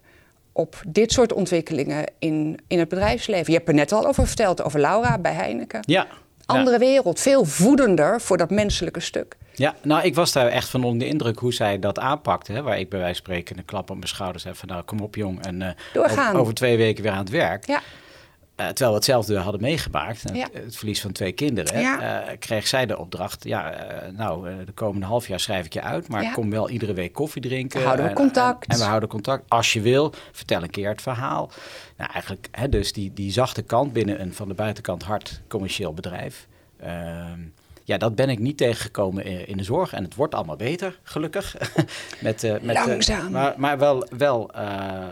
[0.52, 3.52] op dit soort ontwikkelingen in, in het bedrijfsleven.
[3.52, 5.80] Je hebt er net al over verteld, over Laura bij Heineken.
[5.86, 6.08] Ja.
[6.46, 9.38] Andere wereld, veel voedender voor dat menselijke stuk.
[9.62, 12.52] Ja, nou, ik was daar echt van onder de indruk hoe zij dat aanpakte.
[12.54, 14.68] Hè, waar ik bij wijze van spreken een klap op mijn schouders heb van...
[14.68, 16.28] nou, kom op jong, en uh, Doorgaan.
[16.28, 17.68] Over, over, twee weken weer aan het werk.
[17.68, 17.82] Ja.
[17.82, 20.42] Uh, terwijl we hetzelfde hadden meegemaakt, Ja.
[20.54, 22.24] het, het verlies van twee kinderen, Ja.
[22.26, 25.74] eh, kreeg zij de opdracht: ja, eh, nou, eh, de komende half jaar schrijf ik
[25.74, 26.32] je uit, maar Ja.
[26.32, 27.84] kom wel iedere week koffie drinken.
[27.84, 28.66] Houden we En- contact.
[28.68, 29.50] En, en we houden contact.
[29.50, 31.52] Als je wil, vertel een keer het verhaal.
[31.98, 35.94] Nou, eigenlijk, hè, dus die, die zachte kant binnen een van de buitenkant hard commercieel
[35.94, 36.48] bedrijf.
[36.80, 37.40] Ehm,
[37.84, 39.94] ja, dat ben ik niet tegengekomen in, in de zorg.
[39.94, 41.56] En het wordt allemaal beter, gelukkig.
[42.22, 43.32] met, eh, met, eh, Langzaam.
[43.32, 45.08] maar, maar wel, wel eh,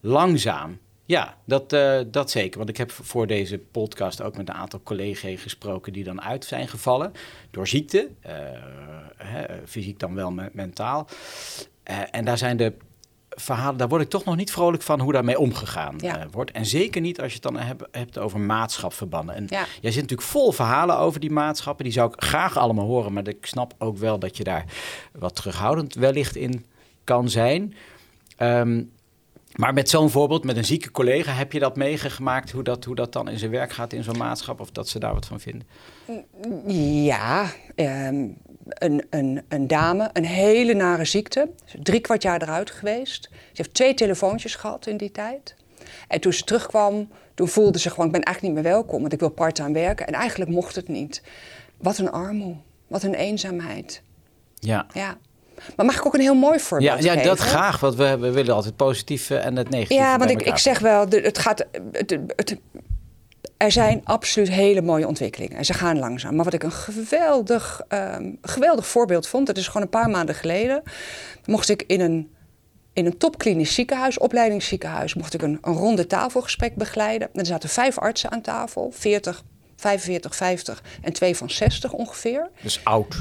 [0.00, 0.78] langzaam.
[1.04, 1.70] Ja, dat,
[2.12, 2.58] dat zeker.
[2.58, 6.44] Want ik heb voor deze podcast ook met een aantal collega's gesproken die dan uit
[6.44, 7.12] zijn gevallen
[7.50, 8.08] door ziekte.
[9.16, 11.08] hè, fysiek dan wel me- mentaal.
[12.10, 12.72] En daar zijn de
[13.34, 16.18] verhalen, daar word ik toch nog niet vrolijk van hoe daarmee omgegaan Ja.
[16.18, 16.50] eh, wordt.
[16.50, 19.34] En zeker niet als je het dan hebt, hebt over maatschapverbanden.
[19.34, 19.64] En Ja.
[19.80, 21.84] jij zit natuurlijk vol verhalen over die maatschappen.
[21.84, 23.12] Die zou ik graag allemaal horen.
[23.12, 24.64] Maar ik snap ook wel dat je daar
[25.12, 26.64] wat terughoudend wellicht in
[27.04, 27.74] kan zijn.
[28.36, 28.82] Ehm,
[29.52, 32.50] maar met zo'n voorbeeld, met een zieke collega, heb je dat meegemaakt?
[32.50, 34.60] Hoe dat, hoe dat dan in zijn werk gaat in zo'n maatschap?
[34.60, 35.66] Of dat ze daar wat van vinden?
[37.04, 38.28] Ja, ehm,
[38.64, 41.50] een, een, een dame, een hele nare ziekte.
[41.82, 43.28] Drie kwart jaar eruit geweest.
[43.32, 45.54] Ze heeft twee telefoontjes gehad in die tijd.
[46.08, 48.06] En toen ze terugkwam, toen voelde ze gewoon...
[48.06, 50.06] ik ben eigenlijk niet meer welkom, want ik wil part-time werken.
[50.06, 51.22] En eigenlijk mocht het niet.
[51.76, 54.02] Wat een armoe, wat een eenzaamheid.
[54.54, 54.86] Ja.
[54.92, 55.18] Ja.
[55.76, 57.26] Maar mag ik ook een heel mooi Ja, voorbeeld ja geven?
[57.26, 59.96] dat graag, want we, we willen altijd positief eh, en het negatief.
[59.98, 62.56] Ja, want ik, ik zeg wel, het gaat, het, het-
[63.56, 65.56] er zijn absoluut hele mooie ontwikkelingen.
[65.56, 66.34] En ze gaan langzaam.
[66.34, 69.46] Maar wat ik een geweldig, ehm, geweldig voorbeeld vond...
[69.46, 70.82] dat is gewoon een paar maanden geleden...
[71.44, 72.30] mocht ik in een,
[72.92, 75.14] in een topklinisch ziekenhuis, opleidingsziekenhuis...
[75.14, 77.28] mocht ik een, een ronde tafelgesprek begeleiden.
[77.32, 79.42] En er zaten vijf artsen aan tafel, 40,
[79.76, 83.16] 45, 50 en twee van 60 ongeveer Dus oud.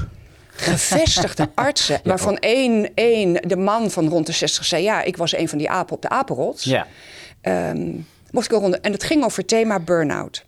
[0.62, 2.00] Gevestigde artsen.
[2.04, 5.58] waarvan één, één, de man van rond de 60, zei: Ja, ik was een van
[5.58, 6.64] die apen op de apenrots.
[6.64, 6.88] Ja.
[7.42, 7.90] Ehm,
[8.32, 8.80] mocht ik een ronde.
[8.80, 10.46] En het ging over het thema burn-out.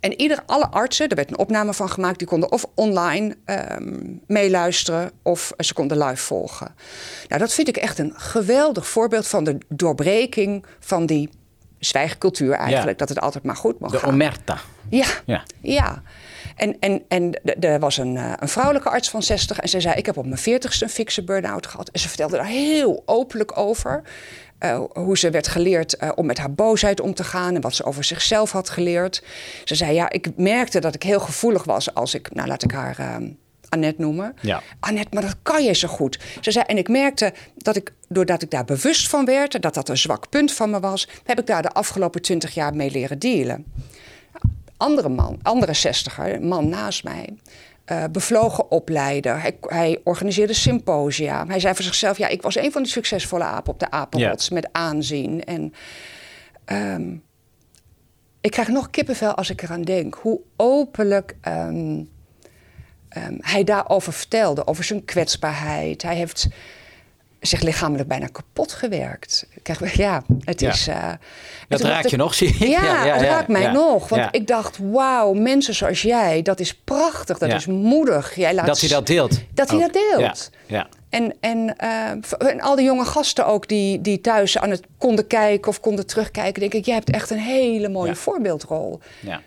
[0.00, 3.98] En ieder, alle artsen, er werd een opname van gemaakt, die konden of online ehm,
[4.26, 6.74] meeluisteren of ze konden live volgen.
[7.28, 11.30] Nou, dat vind ik echt een geweldig voorbeeld van de doorbreking van die
[11.78, 12.90] zwijgcultuur eigenlijk.
[12.98, 13.06] Ja.
[13.06, 14.08] Dat het altijd maar goed mag De gaan.
[14.12, 14.58] omerta.
[14.90, 15.42] Ja, Ja.
[15.60, 16.02] ja.
[16.56, 19.94] En, en, en er was een, eh, een vrouwelijke arts van 60 en ze zei:
[19.94, 21.88] Ik heb op mijn 40ste een fikse burn-out gehad.
[21.88, 24.02] En ze vertelde daar heel openlijk over.
[24.58, 27.74] eh, hoe ze werd geleerd eh, om met haar boosheid om te gaan en wat
[27.74, 29.22] ze over zichzelf had geleerd.
[29.64, 32.70] Ze zei: Ja, ik merkte dat ik heel gevoelig was als ik, nou laat ik
[32.70, 33.16] haar eh,
[33.68, 34.34] Annette noemen.
[34.40, 34.62] Ja.
[34.80, 36.18] Annette, maar dat kan je zo goed.
[36.40, 39.88] Ze zei, en ik merkte dat ik, doordat ik daar bewust van werd, dat dat
[39.88, 43.18] een zwak punt van me was, heb ik daar de afgelopen twintig jaar mee leren
[43.18, 43.64] dealen
[44.78, 47.34] andere man, andere zestiger, man naast mij,
[47.84, 49.40] eh, bevlogen opleider.
[49.40, 51.46] Hij, hij organiseerde symposia.
[51.46, 54.50] Hij zei voor zichzelf, ja, ik was een van die succesvolle apen op de apenrots
[54.50, 55.44] met aanzien.
[55.44, 55.74] En
[56.64, 57.16] ehm,
[58.40, 60.14] ik krijg nog kippenvel als ik eraan denk.
[60.14, 62.02] Hoe openlijk ehm,
[63.08, 66.02] ehm, hij daarover vertelde, over zijn kwetsbaarheid.
[66.02, 66.48] Hij heeft
[67.40, 69.46] zich lichamelijk bijna kapot gewerkt.
[69.62, 70.70] Krijg, ja, het Ja.
[70.72, 70.86] is...
[70.86, 71.12] eh,
[71.68, 72.54] Dat raakt ik- je nog, zie ik.
[72.58, 74.08] ja, het raakt mij ja, nog.
[74.08, 74.32] Want ja.
[74.32, 77.56] ik dacht, wauw, mensen zoals jij, dat is prachtig, dat Ja.
[77.56, 78.34] is moedig.
[78.34, 79.40] Jij laat Dat hij dat deelt.
[79.54, 80.50] Dat hij dat deelt.
[80.66, 80.88] Ja, ja.
[81.10, 82.10] En, en, eh,
[82.50, 86.06] en al die jonge gasten ook die, die thuis aan het konden kijken of konden
[86.06, 88.14] terugkijken, denk ik, jij hebt echt een hele mooie Ja.
[88.16, 89.00] voorbeeldrol.
[89.20, 89.40] ja.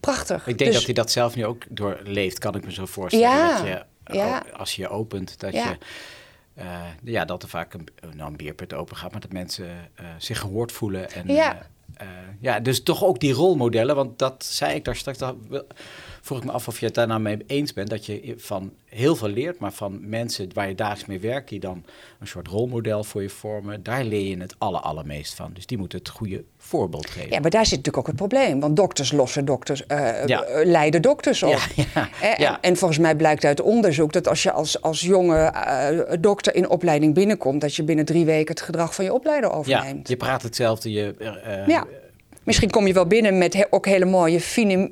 [0.00, 0.46] Prachtig.
[0.46, 3.28] Ik denk Dus- dat hij dat zelf nu ook doorleeft, kan ik me zo voorstellen.
[3.28, 4.42] Ja, Dat je, ja.
[4.56, 5.64] als je je opent, dat Ja.
[5.64, 5.76] je...
[6.58, 10.06] eh, ja, dat er vaak een, nou, een beerput open gaat, maar dat mensen eh,
[10.18, 11.10] zich gehoord voelen.
[11.10, 11.66] En, Ja.
[11.96, 12.06] eh,
[12.40, 15.18] ja, dus toch ook die rolmodellen, want dat zei ik daar straks.
[15.18, 15.36] Dat
[16.28, 17.90] vroeg ik me af of je het daar nou mee eens bent.
[17.90, 21.60] Dat je van heel veel leert, maar van mensen waar je dagelijks mee werkt, die
[21.60, 21.84] dan
[22.20, 25.50] een soort rolmodel voor je vormen, daar leer je het aller, allermeest van.
[25.54, 27.30] Dus die moeten het goede voorbeeld geven.
[27.30, 28.60] Ja, maar daar zit natuurlijk ook het probleem.
[28.60, 30.42] Want dokters lossen dokters, eh, Ja.
[30.42, 31.50] eh, leiden dokters op.
[31.50, 32.60] Ja, ja, en, ja.
[32.60, 36.68] en volgens mij blijkt uit onderzoek dat als je als, als jonge eh, dokter in
[36.68, 40.08] opleiding binnenkomt, dat je binnen drie weken het gedrag van je opleider Ja, overneemt.
[40.08, 40.92] je praat hetzelfde.
[40.92, 41.86] Je, eh, Ja.
[42.48, 44.40] Misschien kom je wel binnen met he- ook hele mooie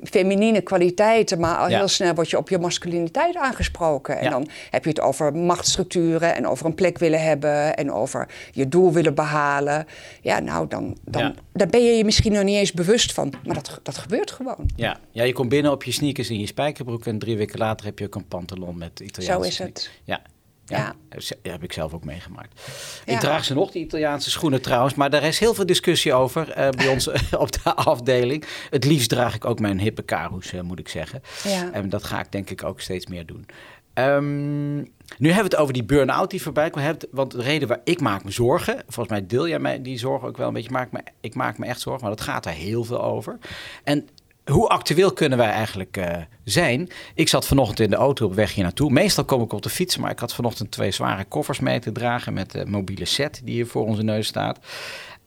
[0.03, 1.77] feminine kwaliteiten, maar al Ja.
[1.77, 4.17] heel snel word je op je masculiniteit aangesproken.
[4.17, 4.29] En Ja.
[4.29, 8.67] dan heb je het over machtsstructuren en over een plek willen hebben en over je
[8.67, 9.85] doel willen behalen.
[10.21, 11.33] Ja, nou, dan, dan Ja.
[11.53, 14.69] daar ben je je misschien nog niet eens bewust van, maar dat, dat gebeurt gewoon.
[14.75, 14.97] Ja.
[15.11, 17.99] ja, je komt binnen op je sneakers en je spijkerbroek en drie weken later heb
[17.99, 19.89] je ook een pantalon met Italiaanse Zo is het.
[20.03, 20.21] Ja,
[20.69, 22.61] Ja, Dat heb ik zelf ook meegemaakt.
[23.05, 24.95] Ik draag ze nog, die Italiaanse schoenen trouwens.
[24.95, 28.43] Maar daar is heel veel discussie over uh, bij ons op de afdeling.
[28.69, 31.21] Het liefst draag ik ook mijn hippe karoes, moet ik zeggen.
[31.43, 31.71] Ja.
[31.71, 33.45] En dat ga ik denk ik ook steeds meer doen.
[33.93, 34.75] Um,
[35.17, 36.95] nu hebben we het over die burn-out die voorbij kwam.
[37.11, 40.27] Want de reden waar ik maak me zorgen, volgens mij deel jij mij die zorgen
[40.27, 42.51] ook wel een beetje, maak me, ik maak me echt zorgen, maar dat gaat er
[42.51, 43.37] heel veel over.
[43.83, 44.07] En
[44.51, 46.05] hoe actueel kunnen wij eigenlijk uh,
[46.43, 46.89] zijn?
[47.15, 48.91] Ik zat vanochtend in de auto op weg hier naartoe.
[48.91, 51.91] Meestal kom ik op de fiets, maar ik had vanochtend twee zware koffers mee te
[51.91, 54.59] dragen met de mobiele set die hier voor onze neus staat.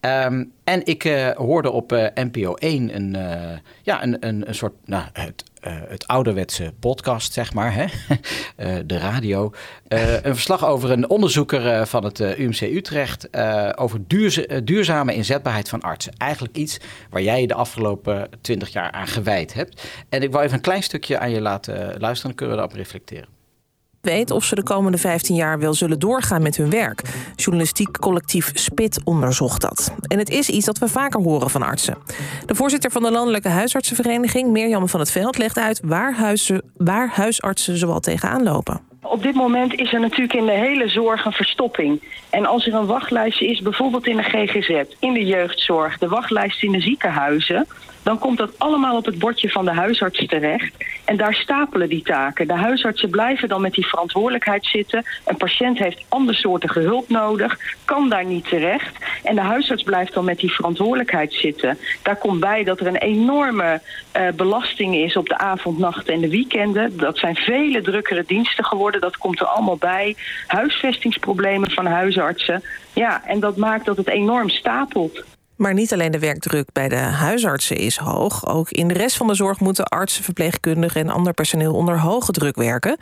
[0.01, 4.55] Um, en ik uh, hoorde op uh, NPO 1 een, uh, ja, een, een, een
[4.55, 5.45] soort, nou, het,
[5.89, 7.87] het ouderwetse podcast, zeg maar, hè?
[8.87, 9.53] de radio.
[9.89, 13.37] een verslag over een onderzoeker van het UMC Utrecht
[13.77, 16.13] over duurza duurzame inzetbaarheid van artsen.
[16.17, 19.89] Eigenlijk iets waar jij je de afgelopen twintig jaar aan gewijd hebt.
[20.09, 22.77] En ik wil even een klein stukje aan je laten luisteren, dan kunnen we daarop
[22.77, 23.40] reflecteren
[24.01, 27.03] weet of ze de komende 15 jaar wel zullen doorgaan met hun werk.
[27.37, 29.95] Journalistiek collectief Spit onderzocht dat.
[30.07, 31.97] En het is iets dat we vaker horen van artsen.
[32.47, 37.09] De voorzitter van de Landelijke Huisartsenvereniging, Mirjam van het Veld, legt uit waar, huizen, waar
[37.09, 38.81] huisartsen zoal tegenaan lopen.
[39.03, 42.03] Op dit moment is er natuurlijk in de hele zorg een verstopping.
[42.31, 46.63] En als er een wachtlijst is, bijvoorbeeld in de GGZ, in de jeugdzorg, de wachtlijst
[46.63, 47.67] in de ziekenhuizen,
[48.03, 50.75] dan komt dat allemaal op het bordje van de huisarts terecht.
[51.05, 52.47] En daar stapelen die taken.
[52.47, 55.05] De huisartsen blijven dan met die verantwoordelijkheid zitten.
[55.25, 58.97] Een patiënt heeft andersoortige hulp nodig, kan daar niet terecht.
[59.23, 61.79] En de huisarts blijft dan met die verantwoordelijkheid zitten.
[62.03, 63.81] Daar komt bij dat er een enorme
[64.17, 66.97] uh, belasting is op de avond, nacht en de weekenden.
[66.97, 69.01] Dat zijn vele drukkere diensten geworden.
[69.01, 70.17] Dat komt er allemaal bij.
[70.47, 72.63] Huisvestingsproblemen van huisartsen.
[72.93, 75.25] Ja, en dat maakt dat het enorm stapelt.
[75.61, 78.47] Maar niet alleen de werkdruk bij de huisartsen is hoog.
[78.47, 82.33] Ook in de rest van de zorg moeten artsen, verpleegkundigen en ander personeel onder hoge
[82.33, 82.97] druk werken.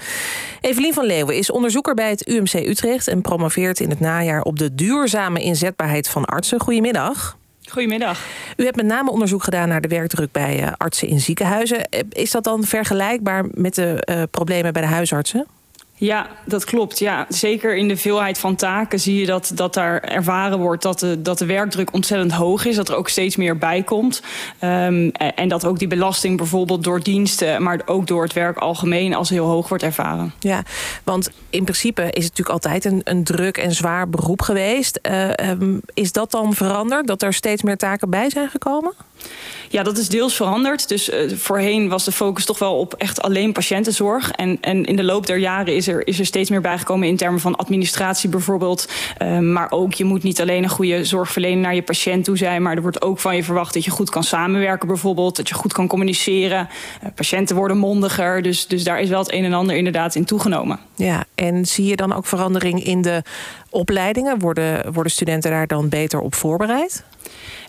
[0.60, 4.58] Evelien van Leeuwen is onderzoeker bij het UMC Utrecht en promoveert in het najaar op
[4.58, 6.60] de duurzame inzetbaarheid van artsen.
[6.60, 7.36] Goedemiddag.
[7.70, 8.26] Goedemiddag.
[8.56, 11.88] U hebt met name onderzoek gedaan naar de werkdruk bij eh, artsen in ziekenhuizen.
[12.08, 15.46] Is dat dan vergelijkbaar met de uh, problemen bij de huisartsen?
[15.98, 16.98] Ja, dat klopt.
[16.98, 20.98] Ja, zeker in de veelheid van taken zie je dat, dat daar ervaren wordt dat
[20.98, 22.76] de, dat de werkdruk ontzettend hoog is.
[22.76, 24.22] Dat er ook steeds meer bij komt.
[24.64, 29.14] Um, en dat ook die belasting bijvoorbeeld door diensten, maar ook door het werk algemeen
[29.14, 30.32] als heel hoog wordt ervaren.
[30.38, 30.62] Ja,
[31.04, 34.98] want in principe is het natuurlijk altijd een, een druk en zwaar beroep geweest.
[35.02, 37.06] Uh, um, is dat dan veranderd?
[37.06, 38.92] Dat er steeds meer taken bij zijn gekomen?
[39.70, 40.88] Ja, dat is deels veranderd.
[40.88, 44.30] Dus uh, voorheen was de focus toch wel op echt alleen patiëntenzorg.
[44.30, 47.16] En, en in de loop der jaren is er, is er steeds meer bijgekomen in
[47.16, 48.88] termen van administratie bijvoorbeeld.
[49.22, 52.62] Uh, maar ook, je moet niet alleen een goede zorgverlener naar je patiënt toe zijn.
[52.62, 55.36] Maar er wordt ook van je verwacht dat je goed kan samenwerken bijvoorbeeld.
[55.36, 56.68] Dat je goed kan communiceren.
[57.02, 58.42] Uh, patiënten worden mondiger.
[58.42, 60.78] Dus, dus daar is wel het een en ander inderdaad in toegenomen.
[60.94, 63.22] Ja, en zie je dan ook verandering in de
[63.70, 64.38] opleidingen?
[64.38, 67.04] Worden, worden studenten daar dan beter op voorbereid?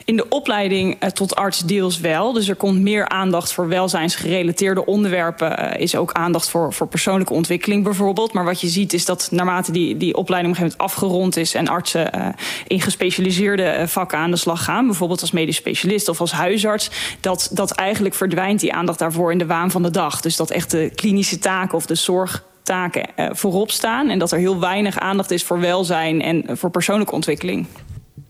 [0.10, 2.34] In de opleiding uh, tot arts deels wel.
[2.34, 5.60] Dus er komt meer aandacht voor welzijnsgerelateerde onderwerpen.
[5.60, 8.34] Uh, is ook aandacht voor, voor persoonlijke ontwikkeling bijvoorbeeld.
[8.34, 11.38] Maar wat je ziet is dat naarmate die, die opleiding op een gegeven moment afgerond
[11.38, 11.54] is...
[11.54, 12.28] en artsen uh,
[12.68, 14.86] in gespecialiseerde vakken aan de slag gaan...
[14.86, 16.92] bijvoorbeeld als medisch specialist of als huisarts...
[17.20, 20.22] dat, dat eigenlijk verdwijnt die aandacht daarvoor in de waan van de dag.
[20.22, 24.10] Dus dat echt de klinische taken of de zorg taken voorop staan.
[24.10, 27.68] En dat er heel weinig aandacht is voor welzijn en voor persoonlijke ontwikkeling.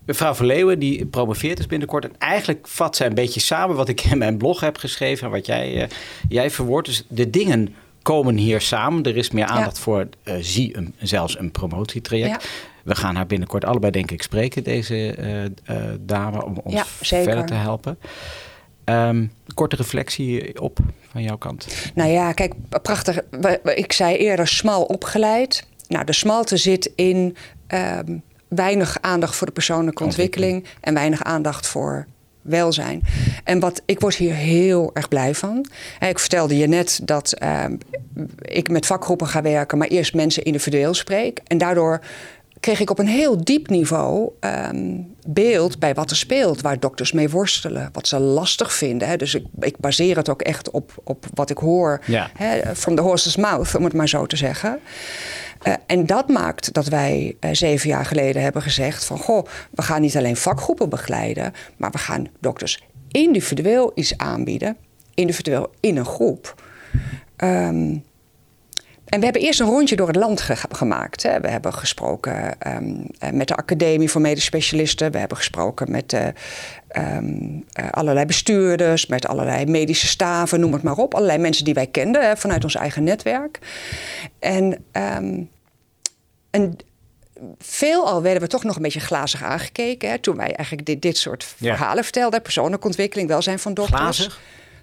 [0.10, 2.06] Mevrouw Verleeuwen, die promoveert dus binnenkort.
[2.06, 5.32] En eigenlijk vat zij een beetje samen wat ik in mijn blog heb geschreven en
[5.32, 5.84] wat jij, uh,
[6.30, 6.88] jij verwoordt.
[6.88, 9.04] Dus de dingen komen hier samen.
[9.04, 12.44] Er is meer aandacht voor, uh, zie een, zelfs een promotietraject.
[12.44, 12.50] Ja.
[12.84, 15.16] We gaan haar binnenkort allebei, denk ik, spreken, deze
[15.70, 17.98] uh, dame, om ons verder te helpen.
[18.86, 20.80] Um, korte reflectie op
[21.12, 21.68] van jouw kant.
[21.96, 23.22] Nou ja, kijk, prachtig.
[23.64, 25.68] Ik zei eerder smal opgeleid.
[25.88, 27.36] Nou, de smalte zit in
[27.68, 32.06] um, weinig aandacht voor de persoonlijke ontwikkeling en weinig aandacht voor
[32.42, 33.02] welzijn.
[33.44, 35.66] En wat ik word hier heel erg blij van.
[36.00, 37.66] Ik vertelde je net dat uh,
[38.42, 41.42] ik met vakgroepen ga werken, maar eerst mensen individueel spreek.
[41.48, 42.02] En daardoor
[42.60, 47.12] kreeg ik op een heel diep niveau um, beeld bij wat er speelt, waar dokters
[47.12, 49.08] mee worstelen, wat ze lastig vinden.
[49.08, 49.16] Hè.
[49.16, 52.30] Dus ik, ik, baseer het ook echt op, op wat ik hoor, ja.
[52.34, 54.80] hè, from the horse's mouth, om het maar zo te zeggen.
[55.64, 59.82] Uh, en dat maakt dat wij uh, zeven jaar geleden hebben gezegd van goh, we
[59.82, 64.78] gaan niet alleen vakgroepen begeleiden, maar we gaan dokters individueel iets aanbieden,
[65.14, 66.64] individueel in een groep.
[67.38, 68.04] Um,
[69.10, 71.24] en we hebben eerst een rondje door het land ge gemaakt.
[71.24, 71.40] Hè.
[71.40, 75.12] We hebben gesproken um, met de Academie voor Medisch Specialisten.
[75.12, 76.28] We hebben gesproken met uh,
[77.18, 81.14] um, uh, allerlei bestuurders, met allerlei medische staven, noem het maar op.
[81.14, 83.60] Allerlei mensen die wij kenden hè, vanuit ons eigen netwerk.
[84.40, 85.50] En um,
[86.50, 86.78] en
[87.58, 90.10] veelal werden we toch nog een beetje glazig aangekeken.
[90.10, 91.76] Hè, toen wij eigenlijk dit, dit soort Ja.
[91.76, 92.42] verhalen vertelden.
[92.42, 94.00] Persoonlijke ontwikkeling, welzijn van dokters.
[94.00, 94.40] Glazig?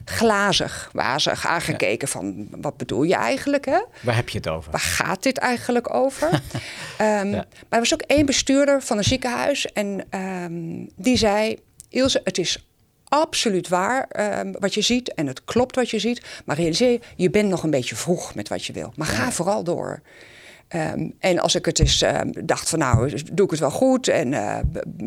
[0.08, 3.64] Glazig, wazig aangekeken van wat bedoel je eigenlijk?
[3.64, 3.80] Hè?
[4.02, 4.70] Waar heb je het over?
[4.70, 6.28] Waar gaat dit eigenlijk over?
[6.98, 7.36] Ehm, Ja.
[7.36, 12.38] Maar er was ook één bestuurder van een ziekenhuis en ehm, die zei: Ilse, het
[12.38, 12.66] is
[13.08, 17.00] absoluut waar ehm, wat je ziet en het klopt wat je ziet, maar realiseer je,
[17.16, 18.92] je bent nog een beetje vroeg met wat je wil.
[18.96, 20.00] Maar ga vooral door.
[20.68, 24.08] Ehm, en als ik het eens ehm, dacht van nou, doe ik het wel goed
[24.08, 24.58] en eh,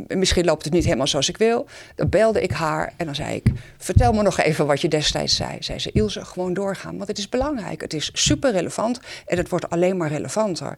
[0.08, 3.36] misschien loopt het niet helemaal zoals ik wil, dan belde ik haar en dan zei
[3.36, 5.58] ik, vertel me nog even wat je destijds zei.
[5.60, 7.82] Zei ze, Ilse, gewoon doorgaan, want het is belangrijk.
[7.82, 10.78] Het is super relevant en het wordt alleen maar relevanter.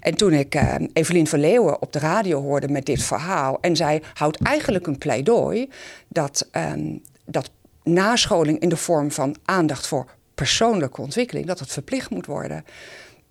[0.00, 3.76] En toen ik eh, Evelien van Leeuwen op de radio hoorde met dit verhaal en
[3.76, 5.68] zij houdt eigenlijk een pleidooi
[6.08, 6.48] dat,
[7.24, 7.50] dat
[7.82, 12.64] nascholing in de vorm van aandacht voor persoonlijke ontwikkeling, dat het verplicht moet worden.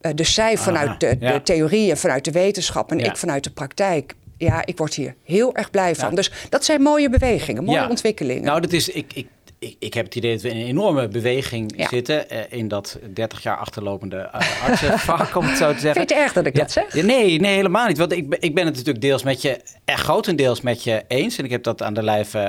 [0.01, 1.31] Eh, dus zij vanuit de, ja.
[1.33, 3.05] de theorieën, vanuit de wetenschap en Ja.
[3.05, 4.13] ik vanuit de praktijk.
[4.37, 6.09] Ja, ik word hier heel erg blij van.
[6.09, 6.15] Ja.
[6.15, 8.43] Dus dat zijn mooie bewegingen, mooie ontwikkelingen.
[8.43, 9.27] Nou, dat is, ik, ik,
[9.59, 12.29] ik, ik heb het idee dat we in een enorme beweging zitten.
[12.29, 15.93] eh, in dat 30 jaar achterlopende uh, artsenvak, om het zo te zeggen.
[15.93, 16.93] Vind je het erg dat ik dat zeg?
[16.93, 17.97] Nee, nee, helemaal niet.
[17.97, 21.37] Want ik, ben- ik ben het natuurlijk deels met je, echt grotendeels met je eens.
[21.37, 22.39] En ik heb dat aan de lijve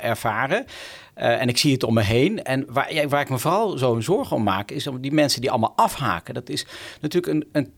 [0.00, 0.66] ervaren.
[1.16, 2.42] Eh, en ik zie het om me heen.
[2.42, 5.50] En waar, waar ik me vooral zo'n zorgen om maak, is om die mensen die
[5.50, 6.34] allemaal afhaken.
[6.34, 6.66] Dat is
[7.00, 7.72] natuurlijk een, een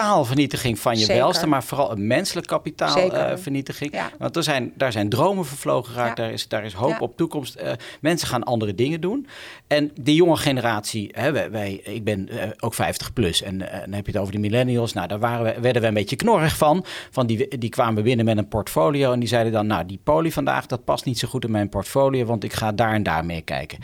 [0.00, 3.92] kapitaalvernietiging van je welste, maar vooral een menselijk kapitaalvernietiging.
[3.92, 4.10] Ja.
[4.18, 6.24] Want er zijn, daar zijn dromen vervlogen geraakt, Ja.
[6.24, 6.98] daar, is, daar is hoop Ja.
[6.98, 7.54] op toekomst.
[7.54, 9.26] Eh, mensen gaan andere dingen doen.
[9.66, 13.80] En die jonge generatie, hè, wij, wij- ik ben eh, ook 50 plus en eh,
[13.80, 14.92] dan heb je het over de millennials.
[14.92, 16.84] Nou, daar waren we, werden we een beetje knorrig van.
[17.10, 20.32] van die, die kwamen binnen met een portfolio en die zeiden dan, nou, die poli
[20.32, 23.24] vandaag, dat past niet zo goed in mijn portfolio, want ik ga daar en daar
[23.24, 23.78] mee kijken.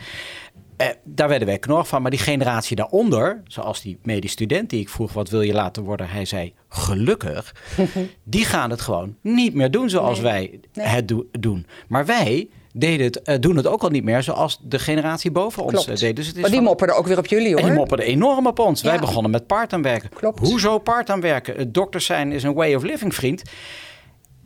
[0.79, 2.01] Eh, daar werden wij knorrig van.
[2.01, 5.13] Maar die generatie daaronder, zoals die medisch student die ik vroeg...
[5.13, 6.09] wat wil je laten worden?
[6.09, 7.55] Hij zei, gelukkig.
[8.23, 10.31] die gaan het gewoon niet meer doen zoals Nee.
[10.31, 10.85] wij Nee.
[10.87, 11.65] het do- doen.
[11.87, 15.63] Maar wij deden het, eh, doen het ook al niet meer zoals de generatie boven
[15.63, 15.87] ons Klopt.
[15.89, 16.15] eh, deed.
[16.15, 17.59] Dus het is maar die van- mopperen ook weer op jullie hoor.
[17.59, 18.81] en die mopperde enorm op ons.
[18.81, 20.09] Wij begonnen met part-time werken.
[20.09, 20.39] Klopt.
[20.39, 21.55] Hoezo part-time werken?
[21.57, 23.41] Het dokters zijn is een way of living, vriend.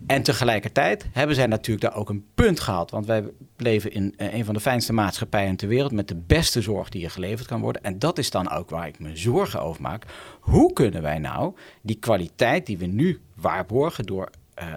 [0.07, 2.91] En tegelijkertijd hebben zij natuurlijk daar ook een punt gehad.
[2.91, 3.23] Want wij
[3.57, 5.91] leven in eh, een van de fijnste maatschappijen ter wereld...
[5.91, 7.83] met de beste zorg die er geleverd kan worden.
[7.83, 10.05] En dat is dan ook waar ik me zorgen over maak.
[10.39, 14.05] Hoe kunnen wij nou die kwaliteit die we nu waarborgen...
[14.05, 14.67] door eh,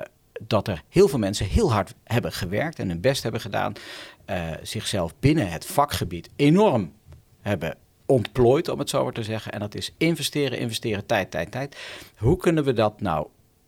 [0.42, 2.78] dat er heel veel mensen heel hard hebben gewerkt...
[2.78, 3.72] en hun best hebben gedaan...
[4.24, 6.92] eh, zichzelf binnen het vakgebied enorm
[7.40, 9.52] hebben ontplooid, om het zo maar te zeggen.
[9.52, 11.76] En dat is investeren, investeren, tijd, tijd, tijd.
[12.16, 13.26] Hoe kunnen we dat nou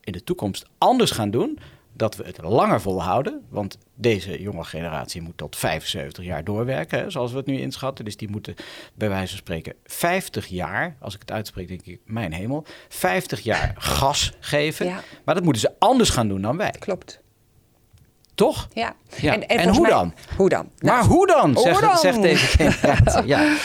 [0.08, 1.58] in de toekomst anders gaan doen?
[1.92, 3.42] Dat we het langer volhouden.
[3.48, 8.04] Want deze jonge generatie moet tot 75 jaar doorwerken, hè, zoals we het nu inschatten.
[8.04, 8.54] Dus die moeten
[8.94, 13.40] bij wijze van spreken 50 jaar, als ik het uitspreek, denk ik, mijn hemel, 50
[13.40, 14.86] jaar gas geven.
[14.86, 15.00] Ja.
[15.24, 17.20] Maar dat moeten ze anders gaan doen dan wij, Klopt.
[18.38, 18.68] Toch?
[18.72, 18.94] Ja.
[19.20, 19.32] Ja.
[19.32, 20.14] En volgens hoe mij- dan?
[20.36, 20.68] Hoe dan?
[20.78, 21.52] Maar Nou, hoe dan?
[21.54, 21.96] hoe Zegt, dan?
[21.98, 23.26] zegt deze generatie.
[23.26, 23.46] Ja.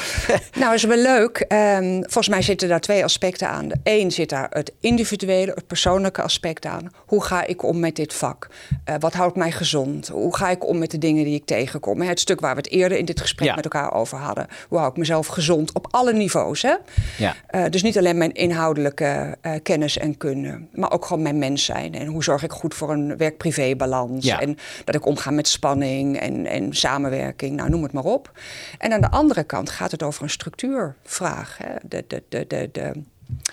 [0.60, 1.38] Nou, is wel leuk.
[1.48, 3.70] Ehm, volgens mij zitten daar twee aspecten aan.
[3.84, 6.92] Eén zit daar het individuele, het persoonlijke aspect aan.
[7.06, 8.48] Hoe ga ik om met dit vak?
[8.84, 10.08] Eh, wat houdt mij gezond?
[10.08, 12.02] Hoe ga ik om met de dingen die ik tegenkom?
[12.02, 13.56] Het stuk waar we het eerder in dit gesprek Ja.
[13.56, 14.48] met elkaar over hadden.
[14.68, 16.62] Hoe hou ik mezelf gezond op alle niveaus?
[16.62, 16.74] Hè?
[17.18, 17.36] Ja.
[17.48, 21.66] Eh, dus niet alleen mijn inhoudelijke eh, kennis en kunde, maar ook gewoon mijn mens
[21.66, 21.94] zijn.
[21.94, 24.26] En hoe zorg ik goed voor een werk-privé-balans?
[24.26, 24.40] Ja.
[24.42, 28.32] En dat ik omga met spanning en, en samenwerking, nou noem het maar op.
[28.78, 31.58] En aan de andere kant gaat het over een structuurvraag.
[31.58, 31.74] Hè?
[31.84, 32.92] De, de, de, de, de,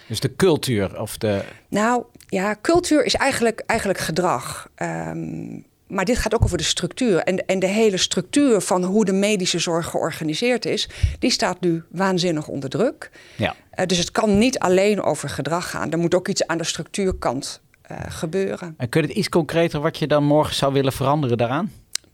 [0.08, 1.42] Dus de cultuur of de...
[1.68, 4.68] nou ja, cultuur is eigenlijk, eigenlijk gedrag.
[4.74, 5.58] Ehm,
[5.90, 7.18] maar dit gaat ook over de structuur.
[7.18, 10.88] En, en de hele structuur van hoe de medische zorg georganiseerd is,
[11.18, 13.10] die staat nu waanzinnig onder druk.
[13.36, 13.54] Ja.
[13.70, 15.90] Eh, dus het kan niet alleen over gedrag gaan.
[15.90, 17.60] Er moet ook iets aan de structuurkant
[18.08, 18.74] gebeuren.
[18.76, 21.70] En kun je het iets concreter wat je dan morgen zou willen veranderen daaraan?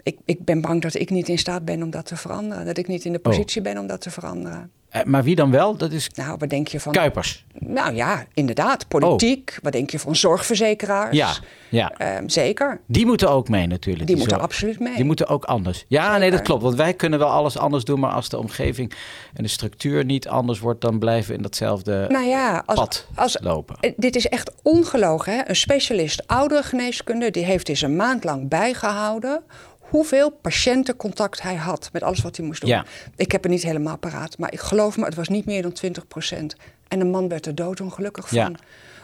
[0.07, 2.65] Ik, ik ben bang dat ik niet in staat ben om dat te veranderen.
[2.67, 3.25] Dat ik niet in de Oh.
[3.25, 4.71] positie ben om dat te veranderen.
[4.89, 5.77] Eh, maar wie dan wel?
[5.77, 6.93] Dat is Nou, wat denk je van...
[6.93, 7.45] Kuipers.
[7.59, 8.89] Nou ja, inderdaad.
[8.89, 9.59] Politiek.
[9.63, 11.17] Wat denk je van zorgverzekeraars?
[11.17, 11.33] Ja,
[11.69, 11.93] ja.
[11.99, 12.81] Ehm, zeker.
[12.87, 14.07] Die moeten ook mee natuurlijk.
[14.07, 14.49] Die moeten zorg.
[14.51, 14.95] absoluut mee.
[14.95, 15.85] Die moeten ook anders.
[15.89, 16.19] Ja, Zeker.
[16.21, 16.63] nee, dat klopt.
[16.63, 18.01] Want wij kunnen wel alles anders doen.
[18.01, 18.93] Maar als de omgeving
[19.35, 20.81] en de structuur niet anders wordt...
[20.81, 23.77] dan blijven we in datzelfde Nou ja, als, pad als, lopen.
[23.81, 25.33] eh, dit is echt ongelogen.
[25.33, 25.49] Hè?
[25.49, 29.43] Een specialist ouderengeneeskunde die heeft eens een maand lang bijgehouden
[29.91, 32.71] hoeveel patiëntencontact hij had met alles wat hij moest doen.
[32.71, 32.85] Ja.
[33.17, 35.73] Ik heb het niet helemaal paraat, maar ik geloof me, het was niet meer dan
[35.73, 36.57] 20 procent.
[36.89, 38.39] En de man werd er doodongelukkig van.
[38.39, 38.51] Ja.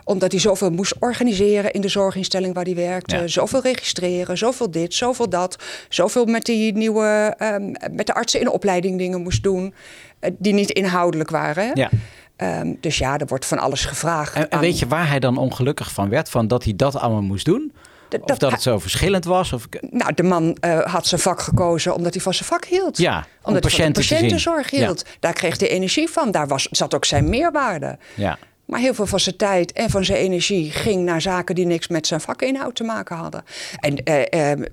[0.05, 3.17] Omdat hij zoveel moest organiseren in de zorginstelling waar hij werkte.
[3.17, 3.27] Ja.
[3.27, 5.57] Zoveel registreren, zoveel dit, zoveel dat.
[5.89, 9.75] Zoveel met die nieuwe, ehm, met de artsen in de opleiding dingen moest doen.
[10.19, 11.71] eh, die niet inhoudelijk waren.
[11.75, 11.91] Ja.
[12.37, 14.35] Ehm, dus ja, er wordt van alles gevraagd.
[14.35, 16.29] En, en weet je waar hij dan ongelukkig van werd?
[16.29, 17.73] Van dat hij dat allemaal moest doen?
[18.21, 19.53] Of dat, het zo verschillend was?
[19.53, 19.69] Of...
[19.91, 22.99] Nou, de man uh, had zijn vak gekozen omdat hij van zijn vak hield.
[22.99, 25.05] Ja, omdat hij van de patiëntenzorg hield.
[25.21, 26.31] Daar kreeg hij energie van.
[26.31, 27.99] Daar was, zat ook zijn meerwaarde.
[28.15, 28.39] Ja.
[28.65, 31.89] Maar heel veel van zijn tijd en van zijn energie ging naar zaken die niks
[31.89, 33.45] met zijn vakinhoud te maken hadden.
[33.81, 34.67] En uh, uh,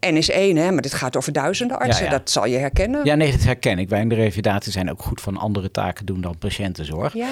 [0.00, 2.10] N is één, hè, maar dit gaat over duizenden artsen.
[2.10, 3.04] Dat zal je herkennen.
[3.04, 3.88] Ja, nee, dat herken ik.
[3.88, 7.14] Wij in de revalidatie zijn ook goed van andere taken doen dan patiëntenzorg.
[7.14, 7.28] Ja.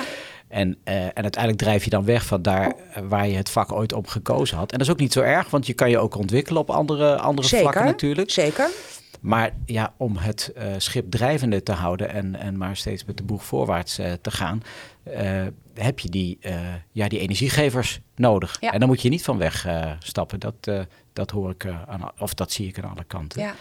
[0.48, 3.92] En, uh, en uiteindelijk drijf je dan weg van daar waar je het vak ooit
[3.92, 4.72] op gekozen had.
[4.72, 7.18] En dat is ook niet zo erg, want je kan je ook ontwikkelen op andere,
[7.18, 8.30] andere zeker, vlakken natuurlijk.
[8.30, 8.68] Zeker.
[9.20, 13.22] Maar ja, om het uh, schip drijvende te houden en, en maar steeds met de
[13.22, 14.62] boeg voorwaarts uh, te gaan,
[15.74, 16.38] heb je die,
[16.92, 18.56] ja, die energiegevers nodig.
[18.60, 18.72] Ja.
[18.72, 19.66] En dan moet je niet van weg
[19.98, 20.40] stappen.
[20.40, 20.54] Dat,
[21.12, 23.40] dat hoor ik aan, of dat zie ik aan alle kanten.
[23.42, 23.54] Ja.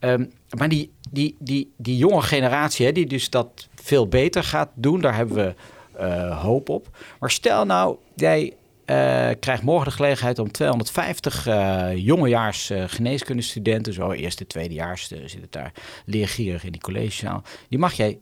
[0.00, 4.68] Um, maar die, die, die, die jonge generatie, hè, die dus dat veel beter gaat
[4.74, 5.54] doen, daar hebben we
[6.00, 6.96] uh, hoop op.
[7.20, 14.12] Maar stel nou, jij uh, krijgt morgen de gelegenheid om 250 uh, jongejaars geneeskundestudenten, zo
[14.12, 15.72] eerste, tweedejaars, zitten daar
[16.04, 18.18] leergierig in die collegezaal, die mag jij,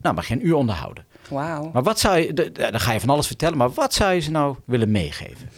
[0.00, 1.06] nou, mag je een uur onderhouden.
[1.30, 1.70] Wauw.
[1.72, 4.30] Maar wat zou je, dan ga je van alles vertellen, maar wat zou je ze
[4.30, 5.48] nou willen meegeven?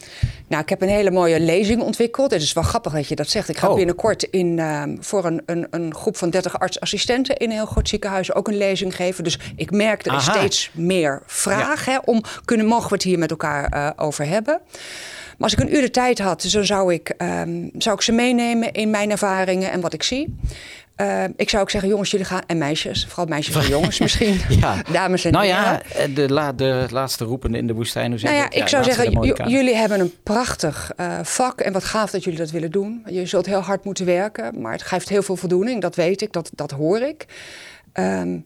[0.49, 2.31] Nou, ik heb een hele mooie lezing ontwikkeld.
[2.31, 3.49] Het is wel grappig dat je dat zegt.
[3.49, 3.75] Ik ga Oh.
[3.75, 7.89] binnenkort in, uh, voor een, een, een groep van 30 artsassistenten in een heel groot
[7.89, 9.25] ziekenhuis ook een lezing geven.
[9.25, 13.19] Dus ik merk er is steeds meer vraag hè, om kunnen mogen we het hier
[13.19, 14.61] met elkaar uh, over hebben.
[15.39, 18.13] Maar als ik een uur de tijd had, dan zou ik, um, zou ik ze
[18.13, 20.37] meenemen in mijn ervaringen en wat ik zie.
[20.97, 22.43] Uh, ik zou ook zeggen, jongens, jullie gaan.
[22.47, 24.41] En meisjes, vooral meisjes en jongens misschien.
[24.61, 24.83] ja.
[24.93, 25.83] Dames en nou ja,
[26.15, 28.11] de, la, de laatste roepende in de woestijn.
[28.11, 31.61] Hoe Nou ja, ik zou zeggen, jullie hebben een prachtig uh, vak.
[31.61, 33.03] En wat gaaf dat jullie dat willen doen.
[33.07, 35.81] Je zult heel hard moeten werken, maar het geeft heel veel voldoening.
[35.81, 37.27] Dat weet ik, dat, dat hoor ik.
[37.95, 38.45] Um,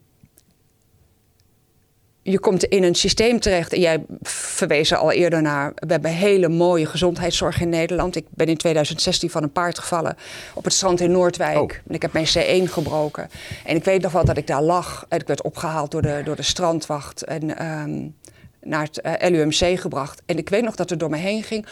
[2.31, 5.73] je komt in een systeem terecht en jij verwees er al eerder naar.
[5.75, 8.17] We hebben hele mooie gezondheidszorg in Nederland.
[8.17, 10.17] Ik ben in 2016 van een paard gevallen
[10.55, 11.59] op het strand in Noordwijk.
[11.59, 11.71] Oh.
[11.89, 13.29] En ik heb mijn C1 gebroken.
[13.65, 15.07] En ik weet nog wel dat ik daar lag.
[15.09, 18.15] En ik werd opgehaald door de, door de strandwacht en um,
[18.63, 20.23] naar het uh, LUMC gebracht.
[20.27, 21.67] En ik weet nog dat er door me heen ging.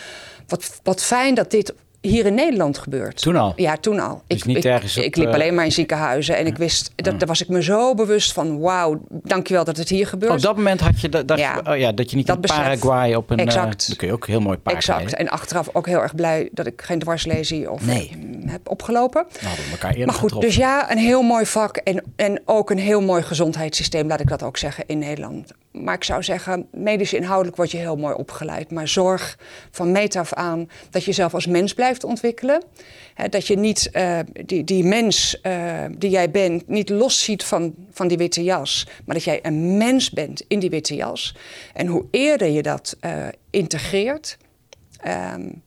[0.46, 1.74] Wat, wat fijn dat dit
[2.08, 3.22] hier in Nederland gebeurt.
[3.22, 3.52] Toen al?
[3.56, 4.22] Ja, toen al.
[4.26, 6.56] Dus ik, niet ik, ergens op, ik liep uh, alleen maar in ziekenhuizen en ik
[6.56, 10.32] wist, dat, daar was ik me zo bewust van, wauw, dankjewel dat het hier gebeurt.
[10.32, 11.60] Op dat moment had je dat, dat, Ja.
[11.68, 12.42] oh ja, dat je niet Dat in.
[12.42, 13.38] Paraguay op een...
[13.38, 13.86] eh, Exact.
[13.86, 14.98] dan kun je ook heel mooi paard Exact.
[14.98, 15.18] rijden.
[15.18, 18.12] En achteraf ook heel erg blij dat ik geen dwarslesie of Nee.
[18.16, 19.26] mm, heb opgelopen.
[19.40, 20.48] Dan hadden elkaar eerder Maar goed, getroffen.
[20.50, 24.28] dus ja, een heel mooi vak en, en ook een heel mooi gezondheidssysteem, laat ik
[24.28, 25.50] dat ook zeggen, in Nederland.
[25.72, 28.70] Maar ik zou zeggen, medisch inhoudelijk word je heel mooi opgeleid.
[28.70, 29.38] Maar zorg
[29.70, 32.62] van meet af aan dat je jezelf als mens blijft ontwikkelen.
[33.30, 37.74] Dat je niet uh, die, die mens uh, die jij bent, niet los ziet van,
[37.90, 38.86] van die witte jas.
[39.04, 41.36] Maar dat jij een mens bent in die witte jas.
[41.72, 44.38] En hoe eerder je dat uh, integreert,
[45.34, 45.62] um,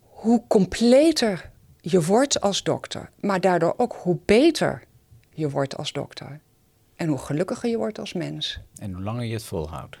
[0.00, 3.10] hoe completer je wordt als dokter.
[3.20, 4.82] Maar daardoor ook hoe beter
[5.34, 6.40] je wordt als dokter.
[6.96, 8.60] En hoe gelukkiger je wordt als mens.
[8.78, 9.98] En hoe langer je het volhoudt.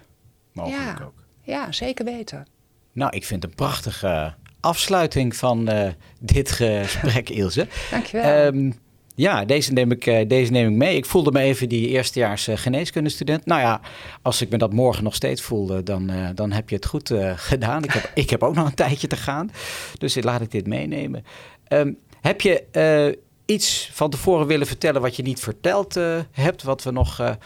[0.52, 1.04] Mogelijk Ja.
[1.04, 1.24] ook.
[1.42, 2.46] Ja, zeker weten.
[2.92, 5.90] Nou, ik vind het een prachtige afsluiting van eh,
[6.20, 7.66] dit gesprek, Ilse.
[7.90, 8.46] Dankjewel.
[8.46, 8.74] Um,
[9.14, 10.96] ja, deze neem, ik, uh, deze neem ik mee.
[10.96, 13.46] Ik voelde me even die eerstejaars geneeskundestudent.
[13.46, 13.80] Nou ja,
[14.22, 17.14] als ik me dat morgen nog steeds voelde, dan, dan heb je het goed
[17.50, 17.84] gedaan.
[17.84, 19.50] Ik heb, ik heb ook nog een tijdje te gaan.
[19.98, 21.24] Dus laat ik dit meenemen.
[21.68, 25.94] Um, heb je iets van tevoren willen vertellen wat je niet verteld
[26.30, 27.36] hebt, wat we nog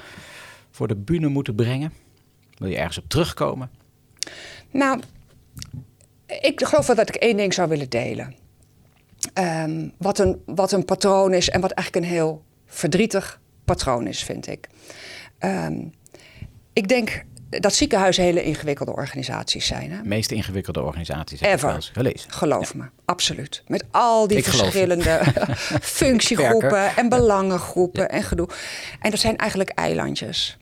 [0.71, 1.93] voor de bühne moeten brengen?
[2.59, 3.71] Wil je ergens op terugkomen?
[4.71, 5.01] Nou,
[6.27, 8.35] ik geloof wel dat ik één ding zou willen delen.
[9.35, 14.23] Um, wat, een, wat een patroon is en wat eigenlijk een heel verdrietig patroon is,
[14.23, 14.69] vind ik.
[15.41, 15.95] Um,
[16.73, 19.91] ik denk dat ziekenhuizen hele ingewikkelde organisaties zijn.
[19.91, 20.03] Hè?
[20.03, 21.91] De meest ingewikkelde organisaties Ever.
[21.93, 22.31] gelezen.
[22.33, 22.79] Geloof ja.
[22.79, 23.63] me, absoluut.
[23.67, 25.21] Met al die Ik verschillende
[25.99, 28.09] functiegroepen en belangengroepen ja.
[28.09, 28.49] en gedoe.
[29.01, 30.59] En dat zijn eigenlijk eilandjes.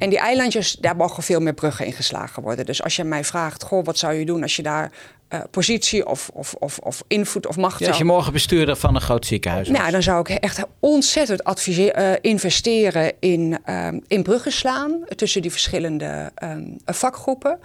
[0.00, 2.66] En die eilandjes, daar mogen veel meer bruggen in geslagen worden.
[2.66, 4.90] Dus als je mij vraagt, goh, wat zou je doen als je daar
[5.30, 8.94] uh, positie of, of, of, of invloed of macht ja, Als je morgen bestuurder van
[8.94, 9.78] een groot ziekenhuis was.
[9.78, 15.42] Nou, dan zou ik echt ontzettend adviseer, uh, investeren in, um, in bruggen slaan tussen
[15.42, 17.58] die verschillende um, vakgroepen.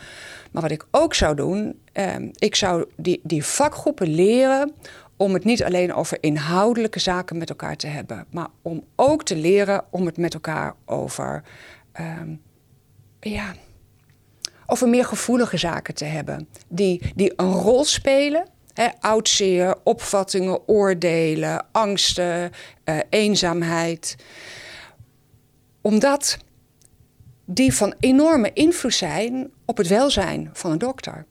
[0.51, 4.73] Maar wat ik ook zou doen, um, ik zou die, die vakgroepen leren
[5.17, 9.35] om het niet alleen over inhoudelijke zaken met elkaar te hebben, maar om ook te
[9.35, 11.43] leren om het met elkaar over,
[11.99, 12.41] um,
[13.19, 13.53] ja,
[14.65, 18.47] over meer gevoelige zaken te hebben, die, die een rol spelen.
[18.73, 22.51] He, oudzeer, opvattingen, oordelen, angsten,
[22.85, 24.15] uh, eenzaamheid.
[25.81, 26.37] Omdat
[27.45, 31.25] die van enorme invloed zijn op het welzijn van een dokter.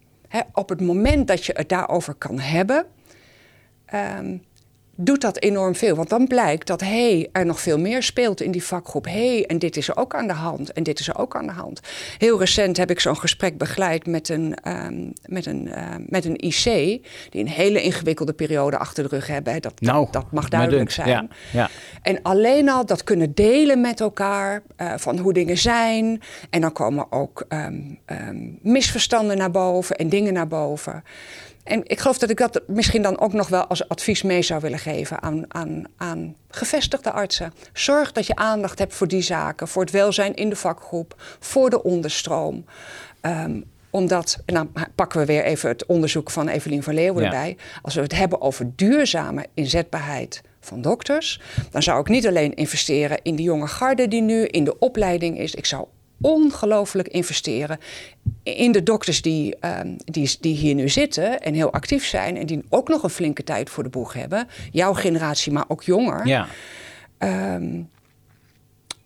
[0.52, 2.86] op het moment dat je het daarover kan hebben,
[3.84, 4.36] ehm,
[4.96, 5.96] doet dat enorm veel.
[5.96, 9.04] Want dan blijkt dat hey, er nog veel meer speelt in die vakgroep.
[9.04, 10.72] hey, en dit is er ook aan de hand.
[10.72, 11.80] En dit is er ook aan de hand.
[12.18, 16.36] Heel recent heb ik zo'n gesprek begeleid met een, um, met, een, uh, met een
[16.36, 16.64] IC...
[17.30, 19.62] die een hele ingewikkelde periode achter de rug hebben.
[19.62, 21.08] Dat, nou, dat, mag duidelijk zijn.
[21.08, 21.70] Ja, ja.
[22.02, 24.62] En alleen al dat kunnen delen met elkaar...
[24.80, 26.22] Uh, van hoe dingen zijn.
[26.50, 31.04] En dan komen ook um, um, misverstanden naar boven en dingen naar boven...
[31.64, 34.60] En ik geloof dat ik dat misschien dan ook nog wel als advies mee zou
[34.60, 37.52] willen geven aan, aan, aan gevestigde artsen.
[37.72, 41.70] Zorg dat je aandacht hebt voor die zaken, voor het welzijn in de vakgroep, voor
[41.70, 42.64] de onderstroom.
[43.22, 47.28] Um, omdat, en dan pakken we weer even het onderzoek van Evelien van Leeuwen ja.
[47.28, 47.56] erbij.
[47.82, 51.40] Als we het hebben over duurzame inzetbaarheid van dokters,
[51.70, 55.38] dan zou ik niet alleen investeren in de jonge garde die nu in de opleiding
[55.38, 55.54] is.
[55.54, 55.86] Ik zou
[56.20, 57.78] ongelooflijk investeren
[58.42, 62.46] in de dokters die, um, die, die hier nu zitten en heel actief zijn en
[62.46, 64.48] die ook nog een flinke tijd voor de boeg hebben.
[64.70, 66.26] Jouw generatie, maar ook jonger.
[66.26, 66.46] Ja.
[67.18, 67.90] Um,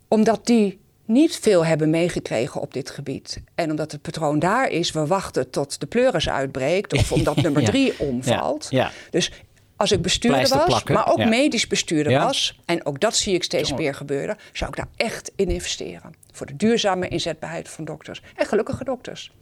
[0.09, 3.41] omdat die niet veel hebben meegekregen op dit gebied.
[3.55, 7.65] En omdat het patroon daar is, we wachten tot de pleuris uitbreekt of omdat nummer
[7.65, 8.67] drie omvalt.
[8.71, 8.83] Ja.
[8.83, 8.91] Ja.
[9.11, 9.33] Dus
[9.79, 10.95] als ik bestuurder was, plakken.
[10.95, 11.29] maar ook ja.
[11.29, 12.25] medisch bestuurder ja.
[12.25, 16.15] was, en ook dat zie ik steeds meer gebeuren, zou ik daar echt in investeren.
[16.33, 18.23] Voor de duurzame inzetbaarheid van dokters.
[18.37, 19.33] En gelukkige dokters.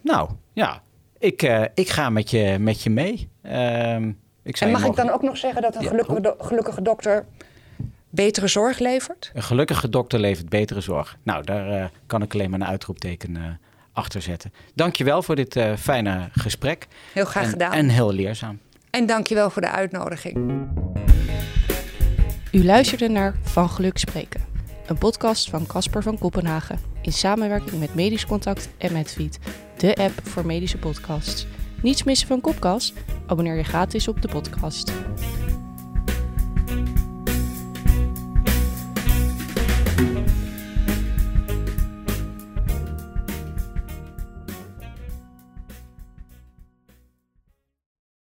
[0.00, 0.82] Nou, ja.
[1.18, 3.28] Ik, uh, ik ga met je, met je mee.
[3.42, 3.96] Uh,
[4.42, 4.88] ik en mag mogen...
[4.88, 7.26] ik dan ook nog zeggen dat een gelukkige, do gelukkige dokter
[8.10, 9.30] betere zorg levert?
[9.34, 11.16] Een gelukkige dokter levert betere zorg.
[11.22, 13.44] Nou, daar uh, kan ik alleen maar een uitroepteken uh,
[13.92, 14.52] achter zetten.
[14.74, 16.86] Dankjewel voor dit uh, fijne gesprek.
[17.12, 17.72] Heel graag en, gedaan.
[17.72, 18.58] En heel leerzaam.
[18.92, 20.68] En dankjewel voor de uitnodiging.
[22.52, 24.40] U luisterde naar Van Geluk Spreken.
[24.86, 26.78] Een podcast van Casper van Kopenhagen.
[27.02, 29.38] In samenwerking met Medisch Contact en Medfeed.
[29.76, 31.46] De app voor medische podcasts.
[31.82, 32.94] Niets missen van Kopkast?
[33.26, 34.92] Abonneer je gratis op de podcast.